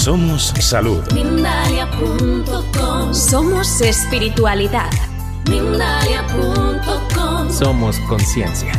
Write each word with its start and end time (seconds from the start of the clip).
Somos 0.00 0.54
salud. 0.60 1.02
Mindalia.com 1.12 3.12
Somos 3.12 3.82
espiritualidad. 3.82 4.90
Mindalia.com 5.50 7.50
Somos 7.50 7.98
conciencia. 8.08 8.72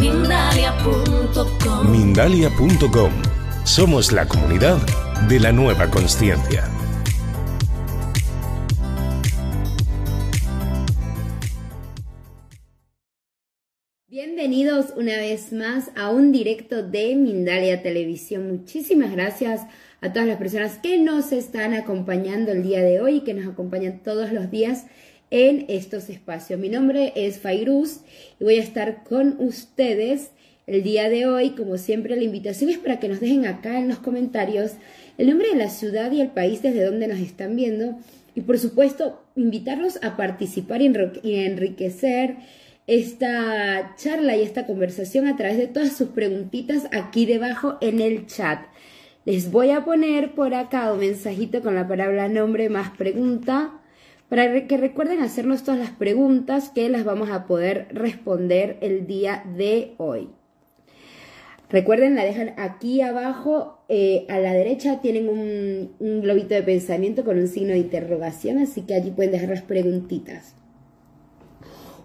Mindalia.com 0.00 1.90
Mindalia.com. 1.90 3.10
Somos 3.64 4.12
la 4.12 4.28
comunidad 4.28 4.78
de 5.26 5.40
la 5.40 5.50
nueva 5.50 5.90
conciencia. 5.90 6.70
Bienvenidos 14.36 14.86
una 14.96 15.16
vez 15.16 15.52
más 15.52 15.92
a 15.94 16.10
un 16.10 16.32
directo 16.32 16.82
de 16.82 17.14
Mindalia 17.14 17.82
Televisión. 17.82 18.50
Muchísimas 18.50 19.12
gracias 19.12 19.60
a 20.00 20.12
todas 20.12 20.26
las 20.26 20.38
personas 20.38 20.76
que 20.78 20.98
nos 20.98 21.30
están 21.30 21.72
acompañando 21.72 22.50
el 22.50 22.64
día 22.64 22.82
de 22.82 23.00
hoy 23.00 23.18
y 23.18 23.20
que 23.20 23.32
nos 23.32 23.46
acompañan 23.46 24.02
todos 24.02 24.32
los 24.32 24.50
días 24.50 24.86
en 25.30 25.66
estos 25.68 26.10
espacios. 26.10 26.58
Mi 26.58 26.68
nombre 26.68 27.12
es 27.14 27.38
Fairuz 27.38 28.00
y 28.40 28.42
voy 28.42 28.56
a 28.56 28.62
estar 28.62 29.04
con 29.04 29.36
ustedes 29.38 30.32
el 30.66 30.82
día 30.82 31.08
de 31.08 31.26
hoy. 31.26 31.50
Como 31.50 31.78
siempre, 31.78 32.16
la 32.16 32.24
invitación 32.24 32.70
es 32.70 32.78
para 32.78 32.98
que 32.98 33.06
nos 33.06 33.20
dejen 33.20 33.46
acá 33.46 33.78
en 33.78 33.86
los 33.86 34.00
comentarios 34.00 34.72
el 35.16 35.28
nombre 35.28 35.50
de 35.50 35.56
la 35.56 35.70
ciudad 35.70 36.10
y 36.10 36.20
el 36.20 36.32
país 36.32 36.60
desde 36.60 36.84
donde 36.84 37.06
nos 37.06 37.20
están 37.20 37.54
viendo. 37.54 38.00
Y 38.34 38.40
por 38.40 38.58
supuesto, 38.58 39.22
invitarlos 39.36 40.00
a 40.02 40.16
participar 40.16 40.82
y 40.82 40.86
enriquecer 41.36 42.38
esta 42.86 43.94
charla 43.96 44.36
y 44.36 44.42
esta 44.42 44.66
conversación 44.66 45.26
a 45.26 45.36
través 45.36 45.56
de 45.56 45.66
todas 45.66 45.96
sus 45.96 46.08
preguntitas 46.08 46.86
aquí 46.92 47.24
debajo 47.26 47.78
en 47.80 48.00
el 48.00 48.26
chat. 48.26 48.66
Les 49.24 49.50
voy 49.50 49.70
a 49.70 49.84
poner 49.84 50.34
por 50.34 50.54
acá 50.54 50.92
un 50.92 51.00
mensajito 51.00 51.62
con 51.62 51.74
la 51.74 51.88
palabra 51.88 52.28
nombre 52.28 52.68
más 52.68 52.90
pregunta 52.90 53.80
para 54.28 54.66
que 54.66 54.76
recuerden 54.76 55.22
hacernos 55.22 55.64
todas 55.64 55.80
las 55.80 55.90
preguntas 55.90 56.68
que 56.68 56.88
las 56.90 57.04
vamos 57.04 57.30
a 57.30 57.46
poder 57.46 57.88
responder 57.90 58.76
el 58.82 59.06
día 59.06 59.44
de 59.56 59.94
hoy. 59.96 60.28
Recuerden, 61.70 62.14
la 62.14 62.24
dejan 62.24 62.54
aquí 62.58 63.00
abajo, 63.00 63.78
eh, 63.88 64.26
a 64.28 64.38
la 64.38 64.52
derecha 64.52 65.00
tienen 65.00 65.28
un, 65.28 65.94
un 65.98 66.20
globito 66.20 66.54
de 66.54 66.62
pensamiento 66.62 67.24
con 67.24 67.38
un 67.38 67.48
signo 67.48 67.72
de 67.72 67.78
interrogación, 67.78 68.58
así 68.58 68.82
que 68.82 68.94
allí 68.94 69.10
pueden 69.10 69.32
dejar 69.32 69.48
las 69.48 69.62
preguntitas. 69.62 70.54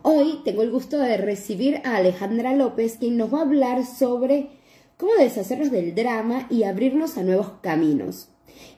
Hoy 0.01 0.39
tengo 0.45 0.63
el 0.63 0.71
gusto 0.71 0.97
de 0.97 1.17
recibir 1.17 1.81
a 1.83 1.97
Alejandra 1.97 2.53
López, 2.55 2.95
quien 2.97 3.17
nos 3.17 3.33
va 3.33 3.39
a 3.39 3.41
hablar 3.41 3.85
sobre 3.85 4.47
cómo 4.95 5.11
deshacernos 5.19 5.71
del 5.71 5.93
drama 5.93 6.47
y 6.49 6.63
abrirnos 6.63 7.17
a 7.17 7.23
nuevos 7.23 7.51
caminos. 7.61 8.29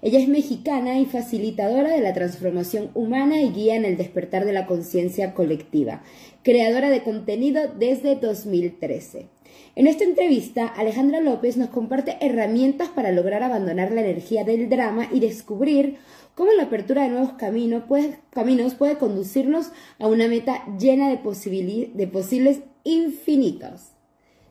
Ella 0.01 0.17
es 0.17 0.27
mexicana 0.27 0.97
y 0.99 1.05
facilitadora 1.05 1.91
de 1.91 2.01
la 2.01 2.13
transformación 2.13 2.89
humana 2.95 3.39
y 3.39 3.51
guía 3.51 3.75
en 3.75 3.85
el 3.85 3.97
despertar 3.97 4.45
de 4.45 4.53
la 4.53 4.65
conciencia 4.65 5.35
colectiva, 5.35 6.01
creadora 6.41 6.89
de 6.89 7.03
contenido 7.03 7.61
desde 7.77 8.15
2013. 8.15 9.27
En 9.75 9.85
esta 9.87 10.03
entrevista, 10.03 10.65
Alejandra 10.65 11.21
López 11.21 11.55
nos 11.55 11.69
comparte 11.69 12.17
herramientas 12.19 12.89
para 12.89 13.11
lograr 13.11 13.43
abandonar 13.43 13.91
la 13.91 14.01
energía 14.01 14.43
del 14.43 14.69
drama 14.69 15.07
y 15.11 15.19
descubrir 15.19 15.97
cómo 16.35 16.51
la 16.53 16.63
apertura 16.63 17.03
de 17.03 17.09
nuevos 17.09 17.33
caminos 17.33 17.83
puede, 17.87 18.19
caminos 18.31 18.75
puede 18.75 18.97
conducirnos 18.97 19.71
a 19.99 20.07
una 20.07 20.27
meta 20.27 20.63
llena 20.77 21.09
de, 21.09 21.21
posibili- 21.21 21.91
de 21.93 22.07
posibles 22.07 22.61
infinitos. 22.83 23.91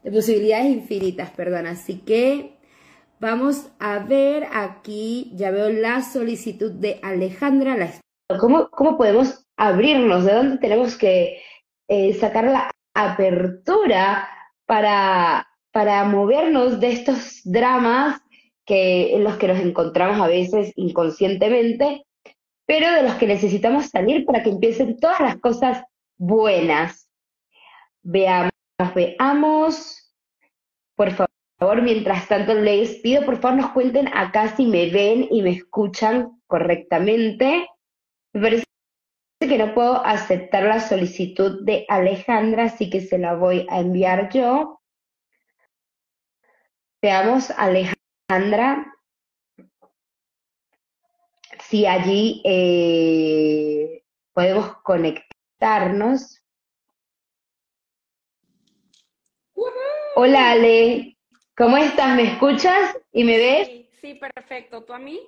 De 0.03 0.11
posibilidades 0.11 0.67
infinitas, 0.67 1.31
perdón. 1.31 1.67
Así 1.67 1.99
que 1.99 2.57
vamos 3.19 3.69
a 3.79 3.99
ver 3.99 4.47
aquí, 4.53 5.33
ya 5.35 5.51
veo 5.51 5.71
la 5.71 6.03
solicitud 6.03 6.73
de 6.73 7.01
Alejandra. 7.03 7.77
La... 7.77 7.91
¿Cómo, 8.39 8.71
¿Cómo 8.71 8.97
podemos 8.97 9.47
abrirnos? 9.57 10.25
¿De 10.25 10.33
dónde 10.33 10.59
tenemos 10.59 10.97
que 10.97 11.43
eh, 11.89 12.15
sacar 12.15 12.45
la 12.45 12.71
apertura 12.95 14.29
para, 14.67 15.49
para 15.73 16.05
movernos 16.05 16.81
de 16.81 16.93
estos 16.93 17.43
dramas 17.45 18.23
en 18.75 19.25
los 19.25 19.37
que 19.37 19.49
nos 19.49 19.59
encontramos 19.59 20.21
a 20.21 20.29
veces 20.29 20.73
inconscientemente, 20.77 22.07
pero 22.67 22.93
de 22.93 23.03
los 23.03 23.15
que 23.15 23.27
necesitamos 23.27 23.87
salir 23.89 24.25
para 24.25 24.43
que 24.43 24.51
empiecen 24.51 24.99
todas 24.99 25.21
las 25.21 25.37
cosas 25.37 25.83
buenas. 26.17 27.09
Veamos, 28.03 28.53
veamos. 28.95 30.15
Por 30.95 31.11
favor, 31.11 31.83
mientras 31.83 32.29
tanto 32.29 32.55
les 32.55 32.97
pido, 32.97 33.25
por 33.25 33.41
favor, 33.41 33.59
nos 33.59 33.71
cuenten 33.73 34.09
acá 34.09 34.55
si 34.57 34.67
me 34.67 34.91
ven 34.91 35.27
y 35.31 35.43
me 35.43 35.51
escuchan 35.51 36.41
correctamente. 36.47 37.69
Me 38.33 38.41
parece 38.41 38.65
que 39.41 39.59
no 39.59 39.75
puedo 39.75 40.05
aceptar 40.05 40.65
la 40.65 40.81
solicitud 40.81 41.65
de 41.65 41.87
Alejandra, 41.89 42.65
así 42.65 42.91
que 42.91 43.01
se 43.01 43.19
la 43.19 43.35
voy 43.35 43.67
a 43.71 43.81
enviar 43.81 44.31
yo. 44.31 44.81
Veamos, 47.03 47.51
Alejandra, 47.53 48.00
si 51.69 51.87
allí 51.87 52.43
eh, 52.45 54.05
podemos 54.33 54.77
conectarnos. 54.83 56.41
Hola 60.15 60.53
Ale, 60.53 61.17
¿cómo 61.57 61.77
estás? 61.77 62.15
¿Me 62.15 62.33
escuchas 62.35 62.97
y 63.13 63.25
me 63.25 63.37
ves? 63.37 63.69
Sí, 63.69 63.91
sí, 64.01 64.15
perfecto. 64.15 64.85
¿Tú 64.85 64.93
a 64.93 64.99
mí? 64.99 65.21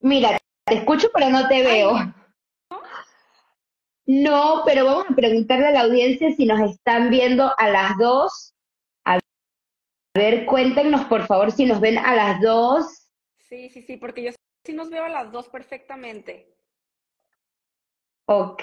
Mira, 0.00 0.38
te 0.66 0.74
escucho 0.74 1.08
pero 1.12 1.30
no 1.30 1.48
te 1.48 1.62
veo. 1.62 1.96
No, 4.06 4.62
pero 4.64 4.84
vamos 4.84 5.06
a 5.10 5.14
preguntarle 5.14 5.66
a 5.66 5.72
la 5.72 5.80
audiencia 5.80 6.30
si 6.32 6.46
nos 6.46 6.60
están 6.60 7.10
viendo 7.10 7.52
a 7.58 7.68
las 7.70 7.98
dos. 7.98 8.53
A 10.16 10.20
ver, 10.20 10.46
cuéntenos 10.46 11.04
por 11.06 11.26
favor 11.26 11.50
si 11.50 11.66
nos 11.66 11.80
ven 11.80 11.98
a 11.98 12.14
las 12.14 12.40
dos. 12.40 13.10
Sí, 13.48 13.68
sí, 13.68 13.82
sí, 13.82 13.96
porque 13.96 14.22
yo 14.22 14.30
sí 14.64 14.72
nos 14.72 14.88
veo 14.88 15.04
a 15.04 15.08
las 15.08 15.32
dos 15.32 15.48
perfectamente. 15.48 16.54
Ok, 18.26 18.62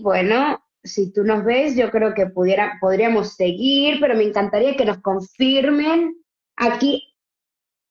bueno, 0.00 0.64
si 0.82 1.12
tú 1.12 1.22
nos 1.22 1.44
ves, 1.44 1.76
yo 1.76 1.90
creo 1.90 2.14
que 2.14 2.26
pudiera, 2.26 2.78
podríamos 2.80 3.36
seguir, 3.36 4.00
pero 4.00 4.14
me 4.14 4.24
encantaría 4.24 4.74
que 4.74 4.86
nos 4.86 5.02
confirmen. 5.02 6.16
Aquí 6.56 7.14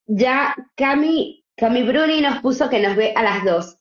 ya 0.07 0.55
Cami, 0.75 1.45
Cami 1.55 1.83
Bruni 1.83 2.21
nos 2.21 2.41
puso 2.41 2.69
que 2.71 2.81
nos 2.81 2.95
ve 2.95 3.13
a 3.15 3.21
las 3.21 3.45
dos. 3.45 3.77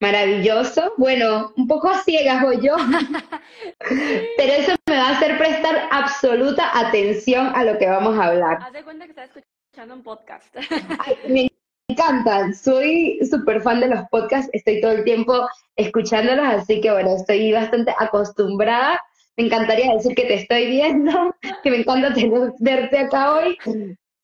Maravilloso. 0.00 0.92
Bueno, 0.98 1.52
un 1.56 1.66
poco 1.66 1.88
a 1.88 1.98
ciegas 2.02 2.42
voy 2.42 2.60
yo, 2.60 2.76
pero 4.36 4.52
eso 4.52 4.74
me 4.88 4.96
va 4.96 5.08
a 5.08 5.16
hacer 5.16 5.38
prestar 5.38 5.88
absoluta 5.90 6.70
atención 6.78 7.50
a 7.54 7.64
lo 7.64 7.78
que 7.78 7.86
vamos 7.86 8.18
a 8.18 8.26
hablar. 8.26 8.58
Haz 8.60 8.72
de 8.72 8.84
cuenta 8.84 9.04
que 9.06 9.10
estás 9.10 9.30
escuchando 9.34 9.94
un 9.94 10.02
podcast. 10.02 10.54
Ay, 10.98 11.16
me 11.28 11.48
encantan, 11.88 12.54
soy 12.54 13.18
súper 13.30 13.62
fan 13.62 13.80
de 13.80 13.88
los 13.88 14.00
podcasts, 14.10 14.50
estoy 14.52 14.80
todo 14.82 14.92
el 14.92 15.04
tiempo 15.04 15.48
escuchándolos, 15.76 16.46
así 16.46 16.80
que 16.80 16.90
bueno, 16.90 17.16
estoy 17.16 17.52
bastante 17.52 17.94
acostumbrada. 17.98 19.00
Me 19.38 19.46
encantaría 19.46 19.92
decir 19.94 20.14
que 20.14 20.24
te 20.24 20.34
estoy 20.34 20.66
viendo, 20.66 21.34
que 21.62 21.70
me 21.70 21.78
encanta 21.78 22.12
tener- 22.12 22.52
verte 22.58 22.98
acá 22.98 23.34
hoy, 23.34 23.56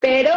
pero 0.01 0.31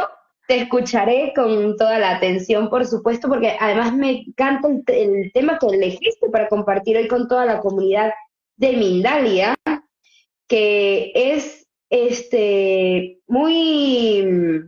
te 0.48 0.62
escucharé 0.62 1.34
con 1.36 1.76
toda 1.78 2.00
la 2.00 2.16
atención, 2.16 2.70
por 2.70 2.86
supuesto, 2.86 3.28
porque 3.28 3.58
además 3.60 3.94
me 3.94 4.24
encanta 4.28 4.68
el, 4.68 4.84
el 4.88 5.32
tema 5.34 5.58
que 5.60 5.68
elegiste 5.68 6.30
para 6.30 6.48
compartir 6.48 6.98
hoy 6.98 7.08
con 7.08 7.28
toda 7.28 7.46
la 7.46 7.60
comunidad 7.60 8.12
de 8.58 8.74
Mindalia, 8.74 9.56
que 10.48 11.12
es 11.16 11.68
este 11.90 13.20
muy 13.28 14.66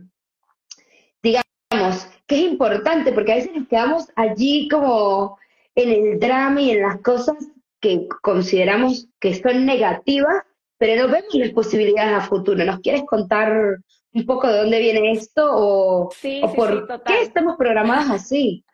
digamos, 1.22 2.08
que 2.26 2.36
es 2.36 2.42
importante, 2.42 3.12
porque 3.12 3.32
a 3.32 3.36
veces 3.36 3.54
nos 3.54 3.68
quedamos 3.68 4.08
allí 4.16 4.68
como 4.68 5.38
en 5.74 5.90
el 5.90 6.20
drama 6.20 6.60
y 6.60 6.70
en 6.72 6.82
las 6.82 7.00
cosas 7.02 7.36
que 7.80 8.08
consideramos 8.22 9.08
que 9.20 9.34
son 9.34 9.64
negativas, 9.66 10.42
pero 10.78 11.02
no 11.06 11.12
vemos 11.12 11.34
las 11.34 11.50
posibilidades 11.50 12.14
a 12.14 12.20
futuro. 12.26 12.64
¿Nos 12.64 12.80
quieres 12.80 13.02
contar 13.06 13.78
un 14.12 14.26
poco 14.26 14.48
de 14.48 14.58
dónde 14.58 14.78
viene 14.80 15.12
esto 15.12 15.44
o, 15.50 16.10
Sí, 16.12 16.40
o 16.42 16.48
sí, 16.48 16.56
por 16.56 16.86
sí, 16.88 16.94
qué 17.06 17.22
estamos 17.22 17.56
programadas 17.56 18.10
así? 18.10 18.64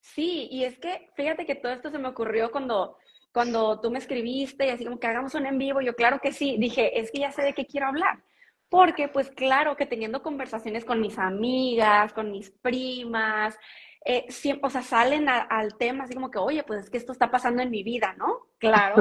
Sí, 0.00 0.48
y 0.50 0.64
es 0.64 0.78
que 0.78 1.10
fíjate 1.16 1.46
que 1.46 1.54
todo 1.54 1.72
esto 1.72 1.90
se 1.90 1.98
me 1.98 2.08
ocurrió 2.08 2.50
cuando, 2.50 2.96
cuando 3.32 3.80
tú 3.80 3.90
me 3.90 3.98
escribiste 3.98 4.66
y 4.66 4.70
así 4.70 4.84
como 4.84 4.98
que 4.98 5.06
hagamos 5.06 5.34
un 5.34 5.46
en 5.46 5.58
vivo. 5.58 5.80
Yo, 5.80 5.94
claro 5.94 6.18
que 6.20 6.32
sí, 6.32 6.56
dije, 6.58 6.98
es 7.00 7.10
que 7.10 7.20
ya 7.20 7.30
sé 7.30 7.42
de 7.42 7.52
qué 7.54 7.66
quiero 7.66 7.86
hablar. 7.86 8.22
Porque, 8.68 9.08
pues 9.08 9.30
claro, 9.30 9.76
que 9.76 9.86
teniendo 9.86 10.22
conversaciones 10.22 10.84
con 10.84 11.00
mis 11.00 11.18
amigas, 11.18 12.12
con 12.14 12.30
mis 12.32 12.50
primas, 12.50 13.56
eh, 14.04 14.24
siem- 14.28 14.58
o 14.62 14.70
sea, 14.70 14.82
salen 14.82 15.28
a- 15.28 15.42
al 15.42 15.76
tema 15.76 16.04
así 16.04 16.14
como 16.14 16.30
que, 16.30 16.38
oye, 16.38 16.64
pues 16.64 16.84
es 16.84 16.90
que 16.90 16.96
esto 16.96 17.12
está 17.12 17.30
pasando 17.30 17.62
en 17.62 17.70
mi 17.70 17.82
vida, 17.82 18.14
¿no? 18.18 18.48
Claro. 18.58 18.96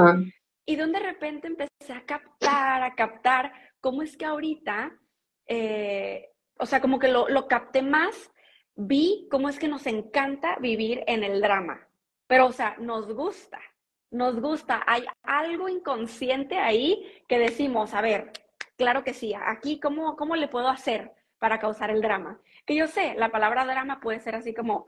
Y 0.66 0.76
donde 0.76 1.00
de 1.00 1.06
repente 1.06 1.48
empecé 1.48 1.94
a 1.94 2.06
captar, 2.06 2.84
a 2.84 2.96
captar 2.96 3.52
cómo 3.80 4.02
es 4.02 4.16
que 4.16 4.26
ahorita, 4.26 4.98
eh, 5.48 6.30
o 6.60 6.66
sea, 6.66 6.82
como 6.82 7.00
que 7.00 7.08
lo, 7.08 7.28
lo 7.30 7.48
capté 7.48 7.82
más, 7.82 8.32
vi 8.76 9.28
cómo 9.30 9.50
es 9.50 9.60
que 9.60 9.68
nos 9.68 9.88
encanta 9.88 10.58
vivir 10.60 11.04
en 11.08 11.24
el 11.24 11.42
drama. 11.42 11.88
Pero, 12.28 12.48
o 12.48 12.52
sea, 12.52 12.76
nos 12.80 13.14
gusta, 13.14 13.60
nos 14.12 14.40
gusta. 14.40 14.84
Hay 14.88 15.06
algo 15.24 15.68
inconsciente 15.68 16.58
ahí 16.58 17.24
que 17.28 17.40
decimos, 17.40 17.94
a 17.94 18.02
ver, 18.02 18.32
claro 18.78 19.04
que 19.04 19.14
sí, 19.14 19.34
aquí, 19.34 19.80
¿cómo, 19.80 20.16
cómo 20.16 20.36
le 20.36 20.48
puedo 20.48 20.70
hacer 20.70 21.12
para 21.40 21.60
causar 21.60 21.90
el 21.90 22.02
drama? 22.02 22.40
Que 22.66 22.76
yo 22.76 22.88
sé, 22.88 23.16
la 23.18 23.30
palabra 23.30 23.66
drama 23.66 24.00
puede 24.00 24.20
ser 24.20 24.36
así 24.36 24.54
como, 24.54 24.88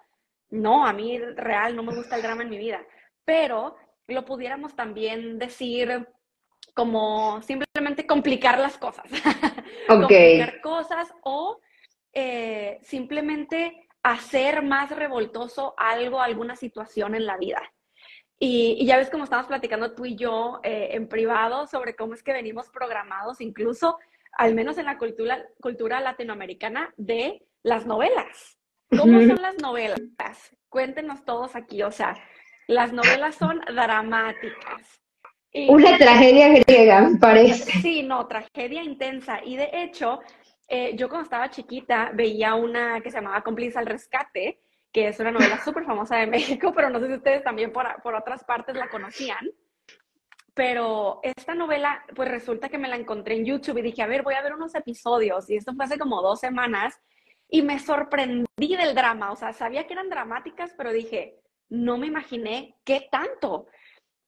no, 0.50 0.86
a 0.86 0.94
mí 0.94 1.18
real 1.20 1.76
no 1.76 1.84
me 1.84 1.96
gusta 1.96 2.16
el 2.16 2.22
drama 2.22 2.44
en 2.44 2.50
mi 2.50 2.58
vida, 2.58 2.86
pero 3.26 3.76
lo 4.08 4.26
pudiéramos 4.26 4.76
también 4.76 5.40
decir 5.40 6.08
como 6.74 7.42
simplemente 7.42 8.08
complicar 8.08 8.60
las 8.60 8.78
cosas. 8.78 9.06
Complicar 9.88 10.62
cosas 10.62 11.14
o 11.24 11.60
eh, 12.14 12.80
simplemente 12.82 13.88
hacer 14.02 14.64
más 14.64 14.92
revoltoso 14.92 15.74
algo, 15.78 16.22
alguna 16.22 16.56
situación 16.56 17.16
en 17.16 17.26
la 17.26 17.38
vida. 17.38 17.62
Y, 18.40 18.76
y 18.80 18.86
ya 18.86 18.98
ves 18.98 19.10
como 19.10 19.24
estamos 19.24 19.48
platicando 19.48 19.94
tú 19.94 20.06
y 20.06 20.16
yo 20.16 20.60
eh, 20.64 20.90
en 20.92 21.08
privado 21.08 21.68
sobre 21.68 21.96
cómo 21.96 22.14
es 22.14 22.24
que 22.24 22.34
venimos 22.34 22.70
programados, 22.70 23.40
incluso 23.40 23.98
al 24.34 24.56
menos 24.56 24.78
en 24.78 24.86
la 24.86 24.98
cultura, 24.98 25.46
cultura 25.62 26.02
latinoamericana, 26.02 26.94
de 26.98 27.46
las 27.62 27.86
novelas. 27.86 28.58
¿Cómo 28.90 29.20
son 29.22 29.42
las 29.42 29.58
novelas? 29.62 30.02
Cuéntenos 30.70 31.24
todos 31.24 31.56
aquí, 31.56 31.84
o 31.84 31.92
sea, 31.92 32.16
las 32.68 32.92
novelas 32.94 33.36
son 33.36 33.60
dramáticas. 33.74 35.02
Y- 35.52 35.70
Una 35.70 35.98
tragedia 35.98 36.50
griega, 36.50 37.02
me 37.02 37.20
parece. 37.20 37.72
Sí, 37.82 38.04
no, 38.04 38.28
tragedia 38.28 38.82
intensa. 38.84 39.40
Y 39.44 39.56
de 39.56 39.70
hecho, 39.72 40.20
eh, 40.68 40.94
yo 40.96 41.08
cuando 41.10 41.26
estaba 41.26 41.50
chiquita 41.50 42.12
veía 42.14 42.56
una 42.56 43.02
que 43.02 43.12
se 43.12 43.18
llamaba 43.18 43.42
Cómplice 43.44 43.78
al 43.78 43.86
Rescate, 43.86 44.62
que 44.92 45.08
es 45.10 45.20
una 45.20 45.32
novela 45.32 45.60
súper 45.64 45.86
famosa 45.86 46.18
de 46.18 46.28
México, 46.62 46.74
pero 46.76 46.90
no 46.90 47.00
sé 47.00 47.08
si 47.08 47.14
ustedes 47.14 47.44
también 47.44 47.72
por, 47.72 47.86
por 48.02 48.16
otras 48.16 48.44
partes 48.44 48.76
la 48.76 48.90
conocían. 48.90 49.48
Pero 50.56 51.20
esta 51.24 51.56
novela, 51.56 52.04
pues 52.16 52.30
resulta 52.30 52.70
que 52.70 52.78
me 52.78 52.88
la 52.88 52.96
encontré 52.96 53.36
en 53.36 53.46
YouTube 53.46 53.80
y 53.80 53.84
dije, 53.84 54.04
a 54.04 54.08
ver, 54.08 54.22
voy 54.22 54.36
a 54.36 54.42
ver 54.44 54.54
unos 54.54 54.76
episodios. 54.76 55.50
Y 55.50 55.56
esto 55.56 55.74
fue 55.74 55.86
hace 55.86 55.98
como 55.98 56.22
dos 56.22 56.40
semanas 56.40 57.00
y 57.50 57.64
me 57.64 57.80
sorprendí 57.80 58.76
del 58.76 58.94
drama. 58.94 59.32
O 59.32 59.36
sea, 59.36 59.52
sabía 59.54 59.88
que 59.88 59.94
eran 59.94 60.10
dramáticas, 60.10 60.74
pero 60.78 60.92
dije, 60.92 61.40
no 61.74 61.98
me 61.98 62.08
imaginé 62.08 62.76
qué 62.86 63.08
tanto 63.12 63.68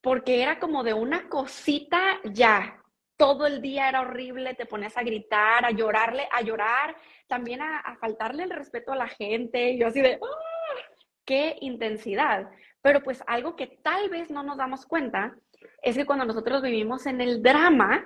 porque 0.00 0.42
era 0.42 0.58
como 0.58 0.82
de 0.82 0.94
una 0.94 1.28
cosita 1.28 2.20
ya. 2.24 2.82
Todo 3.16 3.46
el 3.46 3.62
día 3.62 3.88
era 3.88 4.02
horrible, 4.02 4.54
te 4.54 4.66
pones 4.66 4.96
a 4.96 5.02
gritar, 5.02 5.64
a 5.64 5.70
llorarle, 5.70 6.28
a 6.30 6.42
llorar, 6.42 6.96
también 7.26 7.62
a, 7.62 7.78
a 7.78 7.96
faltarle 7.96 8.42
el 8.42 8.50
respeto 8.50 8.92
a 8.92 8.96
la 8.96 9.08
gente. 9.08 9.70
Y 9.70 9.78
yo 9.78 9.86
así 9.86 10.00
de, 10.00 10.18
¡ah! 10.22 10.82
¡Qué 11.24 11.56
intensidad! 11.60 12.50
Pero 12.82 13.02
pues 13.02 13.22
algo 13.26 13.56
que 13.56 13.66
tal 13.66 14.10
vez 14.10 14.30
no 14.30 14.42
nos 14.42 14.58
damos 14.58 14.84
cuenta 14.84 15.34
es 15.82 15.96
que 15.96 16.04
cuando 16.04 16.24
nosotros 16.24 16.62
vivimos 16.62 17.06
en 17.06 17.20
el 17.20 17.42
drama, 17.42 18.04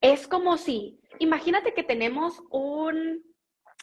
es 0.00 0.26
como 0.26 0.56
si, 0.56 0.98
imagínate 1.18 1.72
que 1.74 1.82
tenemos 1.82 2.42
un 2.50 3.22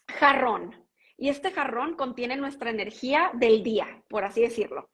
jarrón 0.08 0.86
y 1.18 1.30
este 1.30 1.52
jarrón 1.52 1.96
contiene 1.96 2.38
nuestra 2.38 2.70
energía 2.70 3.32
del 3.34 3.64
día, 3.64 4.04
por 4.10 4.24
así 4.24 4.42
decirlo. 4.42 4.90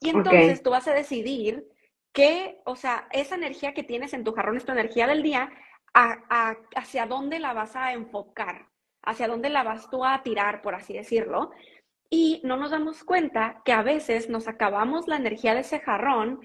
Y 0.00 0.10
entonces 0.10 0.62
tú 0.62 0.70
vas 0.70 0.86
a 0.88 0.94
decidir 0.94 1.66
que, 2.12 2.60
o 2.64 2.76
sea, 2.76 3.08
esa 3.12 3.34
energía 3.34 3.74
que 3.74 3.82
tienes 3.82 4.12
en 4.12 4.24
tu 4.24 4.32
jarrón 4.32 4.56
es 4.56 4.64
tu 4.64 4.72
energía 4.72 5.06
del 5.06 5.22
día, 5.22 5.50
a- 5.94 6.18
a- 6.28 6.56
hacia 6.76 7.06
dónde 7.06 7.38
la 7.38 7.52
vas 7.52 7.74
a 7.76 7.92
enfocar, 7.92 8.66
hacia 9.02 9.28
dónde 9.28 9.50
la 9.50 9.62
vas 9.62 9.90
tú 9.90 10.04
a 10.04 10.22
tirar, 10.22 10.62
por 10.62 10.74
así 10.74 10.92
decirlo. 10.94 11.50
Y 12.10 12.40
no 12.44 12.56
nos 12.56 12.70
damos 12.70 13.04
cuenta 13.04 13.60
que 13.64 13.72
a 13.72 13.82
veces 13.82 14.28
nos 14.28 14.48
acabamos 14.48 15.08
la 15.08 15.16
energía 15.16 15.54
de 15.54 15.60
ese 15.60 15.80
jarrón 15.80 16.40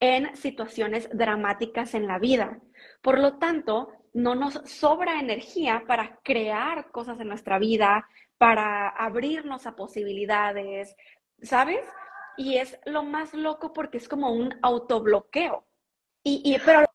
en 0.00 0.36
situaciones 0.36 1.08
dramáticas 1.12 1.94
en 1.94 2.06
la 2.06 2.18
vida. 2.18 2.60
Por 3.02 3.18
lo 3.18 3.38
tanto, 3.38 3.92
no 4.14 4.34
nos 4.34 4.54
sobra 4.64 5.18
energía 5.20 5.82
para 5.86 6.20
crear 6.22 6.90
cosas 6.90 7.18
en 7.20 7.28
nuestra 7.28 7.58
vida, 7.58 8.06
para 8.38 8.88
abrirnos 8.88 9.66
a 9.66 9.74
posibilidades, 9.74 10.94
¿sabes? 11.42 11.84
Y 12.38 12.56
es 12.56 12.78
lo 12.86 13.02
más 13.02 13.34
loco 13.34 13.72
porque 13.74 13.98
es 13.98 14.08
como 14.08 14.32
un 14.32 14.58
autobloqueo. 14.62 15.64
Y, 16.24 16.40
y 16.44 16.58
pero 16.64 16.86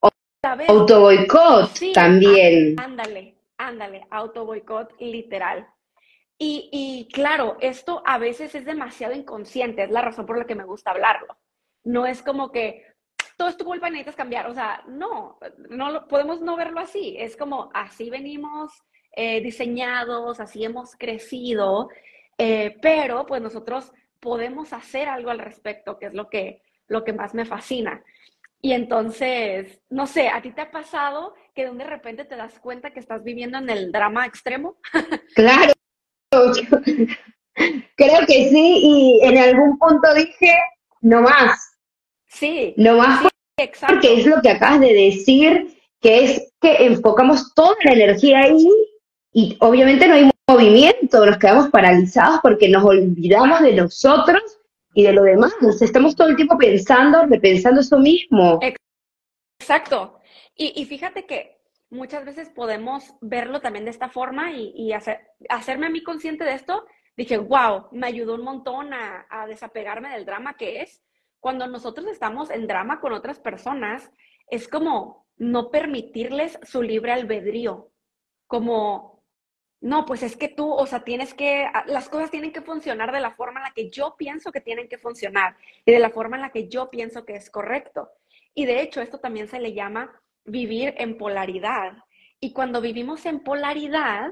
Autoboicot 0.67 1.75
Sí, 1.75 1.93
también. 1.93 2.75
ándale, 2.79 3.37
ándale, 3.57 4.07
auto 4.09 4.45
boicot 4.45 4.93
literal. 4.99 5.67
Y, 6.37 6.69
y 6.71 7.07
claro, 7.13 7.57
esto 7.61 8.01
a 8.05 8.17
veces 8.17 8.55
es 8.55 8.65
demasiado 8.65 9.13
inconsciente, 9.13 9.83
es 9.83 9.91
la 9.91 10.01
razón 10.01 10.25
por 10.25 10.37
la 10.37 10.45
que 10.45 10.55
me 10.55 10.65
gusta 10.65 10.91
hablarlo. 10.91 11.37
No 11.83 12.05
es 12.05 12.21
como 12.21 12.51
que 12.51 12.85
todo 13.37 13.47
es 13.49 13.57
tu 13.57 13.65
culpa 13.65 13.87
y 13.87 13.91
necesitas 13.91 14.15
cambiar, 14.15 14.47
o 14.47 14.53
sea, 14.53 14.83
no, 14.87 15.37
no 15.69 15.91
lo, 15.91 16.07
podemos 16.07 16.41
no 16.41 16.55
verlo 16.55 16.79
así, 16.79 17.15
es 17.17 17.35
como 17.37 17.69
así 17.73 18.09
venimos 18.09 18.71
eh, 19.15 19.41
diseñados, 19.41 20.39
así 20.39 20.63
hemos 20.63 20.95
crecido, 20.95 21.89
eh, 22.37 22.77
pero 22.81 23.25
pues 23.25 23.41
nosotros 23.41 23.91
podemos 24.23 24.71
hacer 24.71 25.09
algo 25.09 25.29
al 25.29 25.39
respecto, 25.39 25.99
que 25.99 26.05
es 26.07 26.13
lo 26.13 26.29
que, 26.29 26.61
lo 26.87 27.03
que 27.03 27.11
más 27.11 27.33
me 27.33 27.45
fascina. 27.45 28.01
Y 28.61 28.71
entonces, 28.71 29.81
no 29.89 30.07
sé, 30.07 30.29
¿a 30.29 30.41
ti 30.41 30.51
te 30.51 30.61
ha 30.61 30.71
pasado 30.71 31.35
que 31.53 31.69
de 31.69 31.83
repente 31.83 32.23
te 32.23 32.37
das 32.37 32.57
cuenta 32.59 32.91
que 32.91 33.01
estás 33.01 33.21
viviendo 33.21 33.57
en 33.57 33.69
el 33.69 33.91
drama 33.91 34.25
extremo? 34.25 34.77
Claro, 35.35 35.73
creo 37.95 38.25
que 38.25 38.49
sí, 38.49 38.79
y 38.81 39.19
en 39.23 39.37
algún 39.37 39.77
punto 39.77 40.13
dije, 40.13 40.57
no 41.01 41.21
más, 41.21 41.77
Sí, 42.25 42.73
no 42.77 42.97
más, 42.97 43.27
exacto. 43.57 43.93
porque 43.93 44.13
es 44.15 44.25
lo 44.25 44.41
que 44.41 44.49
acabas 44.49 44.79
de 44.79 44.93
decir, 44.93 45.77
que 46.01 46.23
es 46.23 46.53
que 46.61 46.85
enfocamos 46.85 47.53
toda 47.53 47.75
la 47.83 47.91
energía 47.93 48.39
ahí 48.39 48.67
y 49.33 49.57
obviamente 49.59 50.07
no 50.07 50.15
hay 50.15 50.32
movimiento, 50.49 51.25
nos 51.25 51.37
quedamos 51.37 51.69
paralizados 51.69 52.39
porque 52.41 52.69
nos 52.69 52.83
olvidamos 52.83 53.61
de 53.61 53.73
nosotros 53.73 54.59
y 54.93 55.03
de 55.03 55.13
lo 55.13 55.23
demás. 55.23 55.53
Estamos 55.81 56.15
todo 56.15 56.27
el 56.27 56.35
tiempo 56.35 56.57
pensando, 56.57 57.25
repensando 57.25 57.81
eso 57.81 57.97
mismo. 57.97 58.59
Exacto. 59.59 60.19
Y, 60.55 60.79
y 60.79 60.85
fíjate 60.85 61.25
que 61.25 61.61
muchas 61.89 62.25
veces 62.25 62.49
podemos 62.49 63.13
verlo 63.21 63.61
también 63.61 63.85
de 63.85 63.91
esta 63.91 64.09
forma 64.09 64.51
y, 64.51 64.73
y 64.75 64.93
hacer, 64.93 65.21
hacerme 65.49 65.87
a 65.87 65.89
mí 65.89 66.03
consciente 66.03 66.43
de 66.43 66.53
esto. 66.53 66.85
Dije, 67.15 67.37
wow, 67.37 67.87
me 67.91 68.07
ayudó 68.07 68.35
un 68.35 68.43
montón 68.43 68.93
a, 68.93 69.25
a 69.29 69.47
desapegarme 69.47 70.09
del 70.09 70.25
drama 70.25 70.55
que 70.57 70.81
es. 70.81 71.03
Cuando 71.39 71.67
nosotros 71.67 72.07
estamos 72.07 72.49
en 72.49 72.67
drama 72.67 72.99
con 72.99 73.13
otras 73.13 73.39
personas, 73.39 74.09
es 74.47 74.67
como 74.67 75.27
no 75.37 75.69
permitirles 75.71 76.59
su 76.63 76.81
libre 76.81 77.11
albedrío. 77.11 77.91
Como, 78.47 79.12
no, 79.83 80.05
pues 80.05 80.23
es 80.23 80.37
que 80.37 80.47
tú, 80.47 80.71
o 80.71 80.85
sea, 80.85 81.03
tienes 81.03 81.33
que, 81.33 81.67
las 81.87 82.07
cosas 82.07 82.31
tienen 82.31 82.53
que 82.53 82.61
funcionar 82.61 83.11
de 83.11 83.19
la 83.19 83.31
forma 83.31 83.59
en 83.59 83.65
la 83.65 83.73
que 83.73 83.89
yo 83.89 84.15
pienso 84.17 84.49
que 84.49 84.61
tienen 84.61 84.87
que 84.87 84.97
funcionar 84.97 85.57
y 85.85 85.91
de 85.91 85.99
la 85.99 86.09
forma 86.09 86.37
en 86.37 86.43
la 86.43 86.51
que 86.51 86.69
yo 86.69 86.89
pienso 86.89 87.25
que 87.25 87.35
es 87.35 87.49
correcto. 87.49 88.09
Y 88.53 88.65
de 88.65 88.81
hecho, 88.81 89.01
esto 89.01 89.19
también 89.19 89.49
se 89.49 89.59
le 89.59 89.73
llama 89.73 90.09
vivir 90.45 90.93
en 90.97 91.17
polaridad. 91.17 91.97
Y 92.39 92.53
cuando 92.53 92.79
vivimos 92.79 93.25
en 93.25 93.41
polaridad, 93.41 94.31